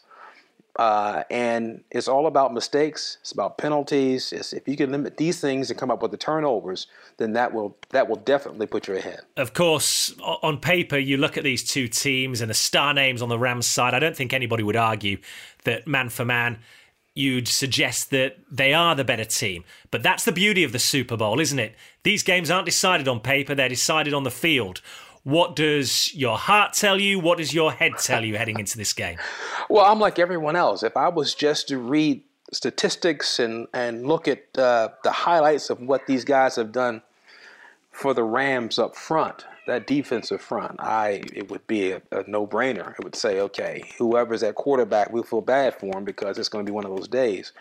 Uh, 0.77 1.23
and 1.29 1.83
it's 1.91 2.07
all 2.07 2.25
about 2.25 2.51
mistakes. 2.51 3.17
It's 3.21 3.31
about 3.31 3.57
penalties. 3.59 4.33
It's, 4.33 4.53
if 4.53 4.67
you 4.67 4.75
can 4.75 4.91
limit 4.91 5.17
these 5.17 5.39
things 5.39 5.69
and 5.69 5.79
come 5.79 5.91
up 5.91 6.01
with 6.01 6.09
the 6.09 6.17
turnovers, 6.17 6.87
then 7.17 7.33
that 7.33 7.53
will 7.53 7.77
that 7.89 8.09
will 8.09 8.15
definitely 8.15 8.65
put 8.65 8.87
you 8.87 8.95
ahead. 8.95 9.21
Of 9.37 9.53
course, 9.53 10.13
on 10.19 10.57
paper, 10.57 10.97
you 10.97 11.17
look 11.17 11.37
at 11.37 11.43
these 11.43 11.63
two 11.63 11.87
teams 11.87 12.41
and 12.41 12.49
the 12.49 12.55
star 12.55 12.93
names 12.93 13.21
on 13.21 13.29
the 13.29 13.37
Rams 13.37 13.67
side. 13.67 13.93
I 13.93 13.99
don't 13.99 14.15
think 14.15 14.33
anybody 14.33 14.63
would 14.63 14.75
argue 14.75 15.17
that 15.63 15.87
man 15.87 16.09
for 16.09 16.25
man, 16.25 16.57
you'd 17.13 17.47
suggest 17.47 18.09
that 18.09 18.37
they 18.51 18.73
are 18.73 18.95
the 18.95 19.03
better 19.03 19.25
team. 19.25 19.63
But 19.91 20.01
that's 20.01 20.25
the 20.25 20.31
beauty 20.31 20.63
of 20.63 20.71
the 20.71 20.79
Super 20.79 21.15
Bowl, 21.15 21.39
isn't 21.39 21.59
it? 21.59 21.75
These 22.01 22.23
games 22.23 22.49
aren't 22.49 22.65
decided 22.65 23.07
on 23.07 23.19
paper; 23.19 23.53
they're 23.53 23.69
decided 23.69 24.15
on 24.15 24.23
the 24.23 24.31
field. 24.31 24.81
What 25.23 25.55
does 25.55 26.13
your 26.13 26.37
heart 26.37 26.73
tell 26.73 26.99
you? 26.99 27.17
What 27.17 27.37
does 27.37 27.53
your 27.53 27.71
head 27.71 27.93
tell 27.97 28.25
you 28.25 28.37
heading 28.37 28.59
into 28.59 28.77
this 28.77 28.91
game? 28.91 29.17
Well, 29.69 29.85
I'm 29.85 29.99
like 29.99 30.19
everyone 30.19 30.57
else. 30.57 30.83
If 30.83 30.97
I 30.97 31.07
was 31.07 31.33
just 31.33 31.69
to 31.69 31.77
read 31.77 32.21
statistics 32.51 33.39
and, 33.39 33.67
and 33.73 34.05
look 34.05 34.27
at 34.27 34.43
uh, 34.57 34.89
the 35.03 35.11
highlights 35.11 35.69
of 35.69 35.79
what 35.79 36.07
these 36.07 36.25
guys 36.25 36.57
have 36.57 36.73
done 36.73 37.01
for 37.91 38.13
the 38.13 38.23
Rams 38.23 38.77
up 38.77 38.97
front, 38.97 39.45
that 39.65 39.87
defensive 39.87 40.41
front, 40.41 40.75
I 40.79 41.23
it 41.33 41.49
would 41.49 41.65
be 41.67 41.93
a, 41.93 42.01
a 42.11 42.29
no-brainer. 42.29 42.91
It 42.99 43.03
would 43.05 43.15
say, 43.15 43.39
okay, 43.39 43.83
whoever's 43.97 44.43
at 44.43 44.55
quarterback, 44.55 45.13
we'll 45.13 45.23
feel 45.23 45.41
bad 45.41 45.73
for 45.79 45.97
him 45.97 46.03
because 46.03 46.37
it's 46.37 46.49
going 46.49 46.65
to 46.65 46.69
be 46.69 46.75
one 46.75 46.85
of 46.85 46.93
those 46.93 47.07
days. 47.07 47.53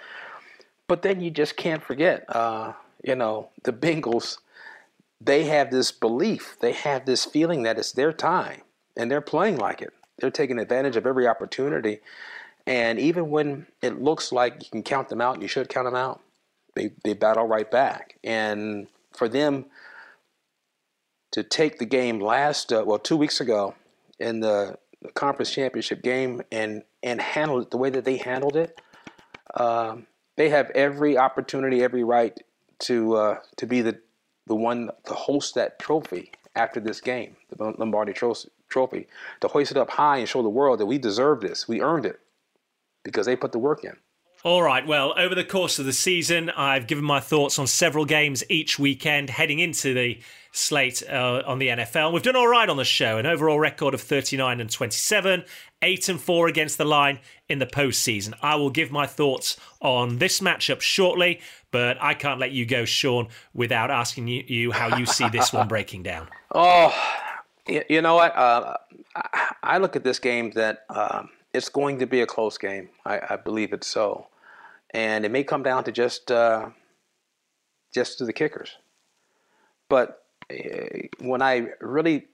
But 0.88 1.02
then 1.02 1.20
you 1.20 1.30
just 1.30 1.56
can't 1.56 1.82
forget, 1.82 2.24
uh, 2.28 2.72
you 3.04 3.14
know, 3.14 3.50
the 3.62 3.72
Bengals– 3.72 4.38
they 5.24 5.44
have 5.44 5.70
this 5.70 5.92
belief, 5.92 6.56
they 6.60 6.72
have 6.72 7.06
this 7.06 7.24
feeling 7.24 7.62
that 7.62 7.78
it's 7.78 7.92
their 7.92 8.12
time, 8.12 8.62
and 8.96 9.10
they're 9.10 9.20
playing 9.20 9.58
like 9.58 9.82
it. 9.82 9.92
They're 10.18 10.30
taking 10.30 10.58
advantage 10.58 10.96
of 10.96 11.06
every 11.06 11.26
opportunity. 11.26 12.00
And 12.66 12.98
even 12.98 13.30
when 13.30 13.66
it 13.82 14.00
looks 14.00 14.30
like 14.32 14.62
you 14.62 14.70
can 14.70 14.82
count 14.82 15.08
them 15.08 15.20
out, 15.20 15.42
you 15.42 15.48
should 15.48 15.68
count 15.68 15.86
them 15.86 15.96
out, 15.96 16.20
they, 16.74 16.92
they 17.02 17.14
battle 17.14 17.46
right 17.46 17.70
back. 17.70 18.18
And 18.22 18.86
for 19.12 19.28
them 19.28 19.66
to 21.32 21.42
take 21.42 21.78
the 21.78 21.86
game 21.86 22.20
last, 22.20 22.72
uh, 22.72 22.84
well, 22.86 22.98
two 22.98 23.16
weeks 23.16 23.40
ago 23.40 23.74
in 24.18 24.40
the, 24.40 24.78
conference 25.14 25.50
championship 25.50 26.00
game 26.00 26.40
and, 26.52 26.84
and 27.02 27.20
handle 27.20 27.60
it 27.60 27.72
the 27.72 27.76
way 27.76 27.90
that 27.90 28.04
they 28.04 28.18
handled 28.18 28.54
it, 28.54 28.80
um, 29.54 30.06
they 30.36 30.48
have 30.48 30.70
every 30.70 31.18
opportunity, 31.18 31.82
every 31.82 32.04
right 32.04 32.38
to 32.78 33.14
uh, 33.14 33.38
to 33.56 33.66
be 33.66 33.80
the 33.80 33.98
the 34.46 34.54
one 34.54 34.90
to 35.06 35.14
host 35.14 35.54
that 35.54 35.78
trophy 35.78 36.32
after 36.54 36.80
this 36.80 37.00
game, 37.00 37.36
the 37.56 37.74
Lombardi 37.78 38.12
Trophy, 38.12 39.06
to 39.40 39.48
hoist 39.48 39.70
it 39.70 39.76
up 39.76 39.90
high 39.90 40.18
and 40.18 40.28
show 40.28 40.42
the 40.42 40.48
world 40.48 40.80
that 40.80 40.86
we 40.86 40.98
deserve 40.98 41.40
this, 41.40 41.66
we 41.66 41.80
earned 41.80 42.04
it, 42.04 42.20
because 43.04 43.26
they 43.26 43.36
put 43.36 43.52
the 43.52 43.58
work 43.58 43.84
in. 43.84 43.96
All 44.44 44.60
right. 44.60 44.84
Well, 44.84 45.14
over 45.16 45.36
the 45.36 45.44
course 45.44 45.78
of 45.78 45.86
the 45.86 45.92
season, 45.92 46.50
I've 46.50 46.88
given 46.88 47.04
my 47.04 47.20
thoughts 47.20 47.60
on 47.60 47.68
several 47.68 48.04
games 48.04 48.42
each 48.48 48.76
weekend 48.76 49.30
heading 49.30 49.60
into 49.60 49.94
the 49.94 50.18
slate 50.50 51.00
uh, 51.08 51.44
on 51.46 51.60
the 51.60 51.68
NFL. 51.68 52.12
We've 52.12 52.24
done 52.24 52.34
all 52.34 52.48
right 52.48 52.68
on 52.68 52.76
the 52.76 52.84
show, 52.84 53.18
an 53.18 53.26
overall 53.26 53.60
record 53.60 53.94
of 53.94 54.00
39 54.00 54.60
and 54.60 54.68
27, 54.68 55.44
8 55.80 56.08
and 56.08 56.20
4 56.20 56.48
against 56.48 56.76
the 56.76 56.84
line 56.84 57.20
in 57.48 57.60
the 57.60 57.66
postseason. 57.66 58.34
I 58.42 58.56
will 58.56 58.70
give 58.70 58.90
my 58.90 59.06
thoughts 59.06 59.56
on 59.80 60.18
this 60.18 60.40
matchup 60.40 60.80
shortly, 60.80 61.40
but 61.70 61.96
I 62.02 62.14
can't 62.14 62.40
let 62.40 62.50
you 62.50 62.66
go, 62.66 62.84
Shaun, 62.84 63.28
without 63.54 63.92
asking 63.92 64.26
you, 64.26 64.72
how 64.72 64.96
you 64.96 65.06
see 65.06 65.28
this 65.28 65.52
one 65.52 65.68
breaking 65.68 66.02
down. 66.02 66.28
Oh, 66.54 66.94
you 67.66 68.02
know 68.02 68.16
what? 68.16 68.36
Uh, 68.36 68.76
I 69.62 69.78
look 69.78 69.96
at 69.96 70.04
this 70.04 70.18
game 70.18 70.50
that 70.50 70.84
um, 70.90 71.30
it's 71.54 71.68
going 71.70 72.00
to 72.00 72.06
be 72.06 72.20
a 72.20 72.26
close 72.26 72.58
game. 72.58 72.90
I, 73.06 73.20
I 73.30 73.36
believe 73.36 73.72
it's 73.72 73.86
so 73.86 74.26
and 74.94 75.24
it 75.24 75.30
may 75.30 75.44
come 75.44 75.62
down 75.62 75.84
to 75.84 75.92
just 75.92 76.30
uh, 76.30 76.70
just 77.92 78.18
to 78.18 78.24
the 78.24 78.32
kickers. 78.32 78.76
But 79.88 80.22
uh, 80.50 80.56
when 81.20 81.42
I 81.42 81.68
really 81.80 82.26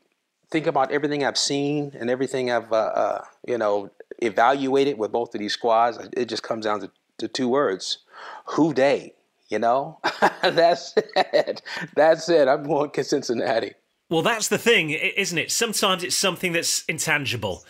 think 0.50 0.66
about 0.66 0.90
everything 0.92 1.24
I've 1.24 1.38
seen 1.38 1.92
and 1.98 2.10
everything 2.10 2.50
I've 2.50 2.72
uh, 2.72 2.76
uh, 2.76 3.24
you 3.46 3.58
know 3.58 3.90
evaluated 4.20 4.98
with 4.98 5.12
both 5.12 5.34
of 5.34 5.40
these 5.40 5.52
squads, 5.54 5.98
it 6.16 6.26
just 6.26 6.42
comes 6.42 6.64
down 6.64 6.80
to, 6.80 6.90
to 7.18 7.28
two 7.28 7.48
words: 7.48 7.98
Who 8.46 8.74
Dey. 8.74 9.14
You 9.48 9.58
know, 9.58 9.98
that's 10.42 10.92
it. 11.16 11.62
That's 11.94 12.28
it. 12.28 12.48
I'm 12.48 12.64
going 12.64 12.90
to 12.90 13.02
Cincinnati. 13.02 13.72
Well, 14.10 14.20
that's 14.20 14.48
the 14.48 14.58
thing, 14.58 14.90
isn't 14.90 15.38
it? 15.38 15.50
Sometimes 15.50 16.04
it's 16.04 16.16
something 16.16 16.52
that's 16.52 16.84
intangible. 16.84 17.64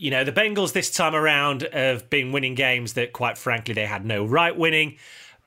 You 0.00 0.12
know, 0.12 0.22
the 0.22 0.32
Bengals 0.32 0.72
this 0.72 0.92
time 0.92 1.16
around 1.16 1.66
have 1.72 2.08
been 2.08 2.30
winning 2.30 2.54
games 2.54 2.92
that, 2.92 3.12
quite 3.12 3.36
frankly, 3.36 3.74
they 3.74 3.84
had 3.84 4.06
no 4.06 4.24
right 4.24 4.56
winning, 4.56 4.96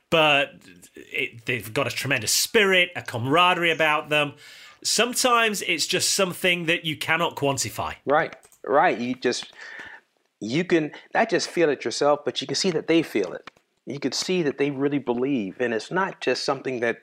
but 0.10 0.56
it, 0.94 1.46
they've 1.46 1.74
got 1.74 1.88
a 1.88 1.90
tremendous 1.90 2.34
spirit, 2.34 2.90
a 2.98 3.02
camaraderie 3.02 3.72
about 3.72 4.10
them. 4.10 4.34
Sometimes 4.84 5.62
it's 5.62 5.88
just 5.88 6.12
something 6.12 6.66
that 6.66 6.84
you 6.84 6.98
cannot 6.98 7.38
quantify. 7.38 7.96
Right, 8.06 8.36
right. 8.66 9.00
You 9.00 9.16
just, 9.16 9.54
you 10.42 10.66
can 10.66 10.92
not 11.14 11.30
just 11.30 11.50
feel 11.50 11.70
it 11.70 11.86
yourself, 11.86 12.26
but 12.26 12.42
you 12.42 12.48
can 12.48 12.56
see 12.56 12.72
that 12.72 12.88
they 12.88 13.04
feel 13.04 13.32
it. 13.32 13.50
You 13.86 14.00
can 14.00 14.12
see 14.12 14.44
that 14.44 14.58
they 14.58 14.70
really 14.70 15.00
believe. 15.00 15.62
And 15.62 15.74
it's 15.74 15.92
not 15.92 16.20
just 16.20 16.44
something 16.44 16.82
that 16.82 16.98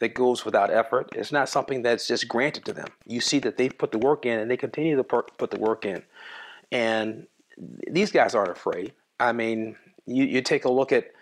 that 0.00 0.14
goes 0.14 0.44
without 0.44 0.70
effort. 0.70 1.08
It's 1.14 1.30
not 1.30 1.48
something 1.48 1.82
that's 1.82 2.08
just 2.08 2.26
granted 2.26 2.64
to 2.64 2.72
them. 2.72 2.88
You 3.06 3.20
see 3.20 3.38
that 3.40 3.56
they've 3.56 3.76
put 3.76 3.92
the 3.92 3.98
work 3.98 4.26
in 4.26 4.38
and 4.38 4.50
they 4.50 4.56
continue 4.56 4.96
to 4.96 5.04
put 5.04 5.50
the 5.50 5.58
work 5.58 5.84
in. 5.84 6.02
And 6.72 7.26
these 7.88 8.10
guys 8.10 8.34
aren't 8.34 8.50
afraid. 8.50 8.92
I 9.18 9.32
mean, 9.32 9.76
you, 10.06 10.24
you 10.24 10.42
take 10.42 10.64
a 10.64 10.70
look 10.70 10.92
at 10.92 11.12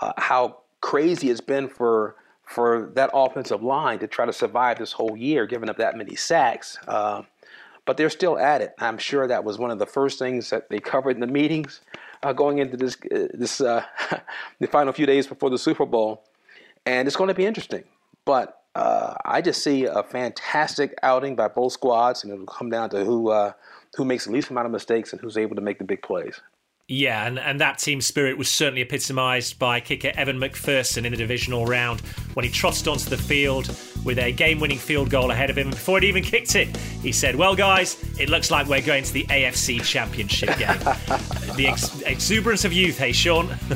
uh, 0.00 0.12
how 0.16 0.58
crazy 0.80 1.30
it's 1.30 1.40
been 1.40 1.68
for 1.68 2.16
for 2.44 2.90
that 2.96 3.10
offensive 3.14 3.62
line 3.62 4.00
to 4.00 4.08
try 4.08 4.26
to 4.26 4.32
survive 4.32 4.76
this 4.76 4.90
whole 4.90 5.16
year, 5.16 5.46
giving 5.46 5.70
up 5.70 5.76
that 5.76 5.96
many 5.96 6.16
sacks. 6.16 6.78
Uh, 6.88 7.22
but 7.86 7.96
they're 7.96 8.10
still 8.10 8.36
at 8.38 8.60
it. 8.60 8.74
I'm 8.80 8.98
sure 8.98 9.28
that 9.28 9.44
was 9.44 9.56
one 9.56 9.70
of 9.70 9.78
the 9.78 9.86
first 9.86 10.18
things 10.18 10.50
that 10.50 10.68
they 10.68 10.80
covered 10.80 11.14
in 11.14 11.20
the 11.20 11.28
meetings 11.28 11.80
uh, 12.22 12.32
going 12.32 12.58
into 12.58 12.76
this 12.76 12.96
uh, 13.12 13.28
this 13.32 13.60
uh, 13.60 13.84
the 14.58 14.66
final 14.66 14.92
few 14.92 15.06
days 15.06 15.26
before 15.26 15.50
the 15.50 15.58
Super 15.58 15.86
Bowl, 15.86 16.24
and 16.86 17.06
it's 17.06 17.16
going 17.16 17.28
to 17.28 17.34
be 17.34 17.46
interesting. 17.46 17.84
But 18.24 18.62
uh, 18.74 19.14
I 19.24 19.40
just 19.40 19.62
see 19.62 19.84
a 19.84 20.02
fantastic 20.02 20.94
outing 21.02 21.36
by 21.36 21.48
both 21.48 21.72
squads, 21.72 22.24
and 22.24 22.32
it'll 22.32 22.46
come 22.46 22.70
down 22.70 22.90
to 22.90 23.04
who 23.04 23.30
who 23.96 24.04
makes 24.04 24.26
the 24.26 24.32
least 24.32 24.50
amount 24.50 24.66
of 24.66 24.72
mistakes 24.72 25.12
and 25.12 25.20
who's 25.20 25.36
able 25.36 25.56
to 25.56 25.62
make 25.62 25.78
the 25.78 25.84
big 25.84 26.02
plays. 26.02 26.40
Yeah, 26.92 27.24
and, 27.24 27.38
and 27.38 27.60
that 27.60 27.78
team 27.78 28.00
spirit 28.00 28.36
was 28.36 28.50
certainly 28.50 28.82
epitomised 28.82 29.60
by 29.60 29.78
kicker 29.78 30.10
Evan 30.16 30.40
McPherson 30.40 31.04
in 31.04 31.12
the 31.12 31.16
divisional 31.16 31.64
round 31.64 32.00
when 32.34 32.44
he 32.44 32.50
trotted 32.50 32.88
onto 32.88 33.08
the 33.08 33.16
field 33.16 33.68
with 34.04 34.18
a 34.18 34.32
game 34.32 34.58
winning 34.58 34.78
field 34.78 35.08
goal 35.08 35.30
ahead 35.30 35.50
of 35.50 35.56
him. 35.58 35.70
Before 35.70 36.00
he'd 36.00 36.08
even 36.08 36.24
kicked 36.24 36.56
it, 36.56 36.76
he 36.76 37.12
said, 37.12 37.36
Well, 37.36 37.54
guys, 37.54 37.96
it 38.18 38.28
looks 38.28 38.50
like 38.50 38.66
we're 38.66 38.82
going 38.82 39.04
to 39.04 39.12
the 39.12 39.22
AFC 39.26 39.84
Championship 39.84 40.58
game. 40.58 40.78
the 41.56 41.68
ex- 41.68 42.00
exuberance 42.02 42.64
of 42.64 42.72
youth, 42.72 42.98
hey, 42.98 43.12
Shaun? 43.12 43.46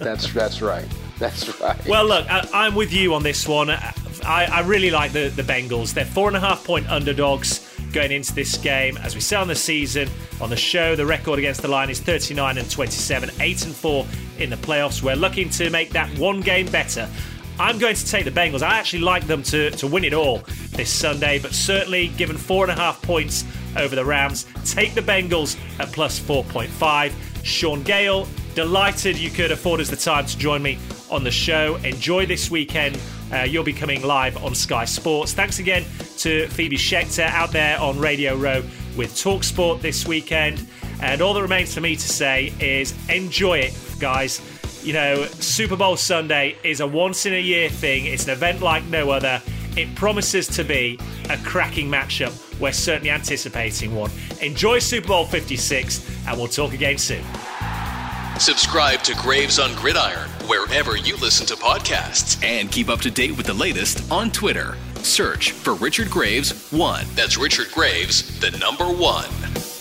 that's, 0.00 0.32
that's 0.32 0.62
right. 0.62 0.88
That's 1.20 1.60
right. 1.60 1.86
Well, 1.86 2.06
look, 2.06 2.28
I, 2.28 2.66
am 2.66 2.74
with 2.74 2.92
you 2.92 3.14
on 3.14 3.22
this 3.22 3.46
one. 3.46 3.70
I, 3.70 3.94
I 4.24 4.62
really 4.62 4.90
like 4.90 5.12
the, 5.12 5.28
the 5.28 5.44
Bengals. 5.44 5.94
They're 5.94 6.04
four 6.04 6.26
and 6.26 6.36
a 6.36 6.40
half 6.40 6.64
point 6.64 6.90
underdogs 6.90 7.71
going 7.92 8.12
into 8.12 8.34
this 8.34 8.56
game. 8.56 8.96
As 8.98 9.14
we 9.14 9.20
say 9.20 9.36
on 9.36 9.48
the 9.48 9.54
season, 9.54 10.08
on 10.40 10.50
the 10.50 10.56
show, 10.56 10.96
the 10.96 11.06
record 11.06 11.38
against 11.38 11.62
the 11.62 11.68
line 11.68 11.90
is 11.90 12.00
39 12.00 12.58
and 12.58 12.70
27, 12.70 13.30
8 13.40 13.66
and 13.66 13.74
4 13.74 14.06
in 14.38 14.50
the 14.50 14.56
playoffs. 14.56 15.02
We're 15.02 15.16
looking 15.16 15.50
to 15.50 15.70
make 15.70 15.90
that 15.90 16.08
one 16.18 16.40
game 16.40 16.66
better. 16.66 17.08
I'm 17.58 17.78
going 17.78 17.94
to 17.94 18.06
take 18.06 18.24
the 18.24 18.30
Bengals. 18.30 18.62
I 18.62 18.78
actually 18.78 19.00
like 19.00 19.26
them 19.26 19.42
to, 19.44 19.70
to 19.72 19.86
win 19.86 20.04
it 20.04 20.14
all 20.14 20.38
this 20.70 20.90
Sunday, 20.90 21.38
but 21.38 21.52
certainly 21.52 22.08
given 22.08 22.36
four 22.36 22.64
and 22.64 22.72
a 22.72 22.74
half 22.74 23.00
points 23.02 23.44
over 23.76 23.94
the 23.94 24.04
Rams, 24.04 24.46
take 24.64 24.94
the 24.94 25.02
Bengals 25.02 25.56
at 25.78 25.92
plus 25.92 26.18
4.5. 26.18 27.12
Shaun 27.44 27.82
Gayle, 27.82 28.26
delighted 28.54 29.18
you 29.18 29.30
could 29.30 29.50
afford 29.50 29.80
us 29.80 29.90
the 29.90 29.96
time 29.96 30.26
to 30.26 30.38
join 30.38 30.62
me 30.62 30.78
on 31.10 31.24
the 31.24 31.30
show. 31.30 31.76
Enjoy 31.76 32.24
this 32.24 32.50
weekend. 32.50 32.98
Uh, 33.32 33.42
you'll 33.42 33.64
be 33.64 33.72
coming 33.72 34.02
live 34.02 34.42
on 34.44 34.54
Sky 34.54 34.84
Sports. 34.84 35.32
Thanks 35.32 35.58
again 35.58 35.84
to 36.22 36.46
Phoebe 36.48 36.76
Schechter 36.76 37.24
out 37.24 37.50
there 37.50 37.76
on 37.80 37.98
Radio 37.98 38.36
Row 38.36 38.62
with 38.96 39.12
Talksport 39.14 39.80
this 39.80 40.06
weekend. 40.06 40.64
And 41.00 41.20
all 41.20 41.34
that 41.34 41.42
remains 41.42 41.74
for 41.74 41.80
me 41.80 41.96
to 41.96 42.08
say 42.08 42.52
is 42.60 42.94
enjoy 43.08 43.58
it, 43.58 43.76
guys. 43.98 44.40
You 44.84 44.92
know, 44.92 45.24
Super 45.24 45.74
Bowl 45.74 45.96
Sunday 45.96 46.56
is 46.62 46.78
a 46.78 46.86
once 46.86 47.26
in 47.26 47.34
a 47.34 47.40
year 47.40 47.68
thing, 47.68 48.06
it's 48.06 48.24
an 48.24 48.30
event 48.30 48.62
like 48.62 48.84
no 48.84 49.10
other. 49.10 49.42
It 49.76 49.92
promises 49.96 50.46
to 50.48 50.62
be 50.62 50.96
a 51.28 51.36
cracking 51.38 51.88
matchup. 51.90 52.38
We're 52.60 52.72
certainly 52.72 53.10
anticipating 53.10 53.92
one. 53.92 54.12
Enjoy 54.40 54.78
Super 54.78 55.08
Bowl 55.08 55.24
56, 55.24 56.26
and 56.28 56.38
we'll 56.38 56.46
talk 56.46 56.72
again 56.72 56.98
soon. 56.98 57.24
Subscribe 58.38 59.02
to 59.02 59.14
Graves 59.16 59.58
on 59.58 59.74
Gridiron 59.74 60.28
wherever 60.46 60.96
you 60.96 61.16
listen 61.16 61.46
to 61.46 61.56
podcasts. 61.56 62.42
And 62.44 62.70
keep 62.70 62.88
up 62.88 63.00
to 63.00 63.10
date 63.10 63.36
with 63.36 63.46
the 63.46 63.54
latest 63.54 64.10
on 64.10 64.30
Twitter 64.30 64.76
Search 65.04 65.52
for 65.52 65.74
Richard 65.74 66.10
Graves 66.10 66.70
1. 66.72 67.06
That's 67.14 67.36
Richard 67.36 67.70
Graves, 67.72 68.38
the 68.40 68.50
number 68.58 68.84
1. 68.84 69.71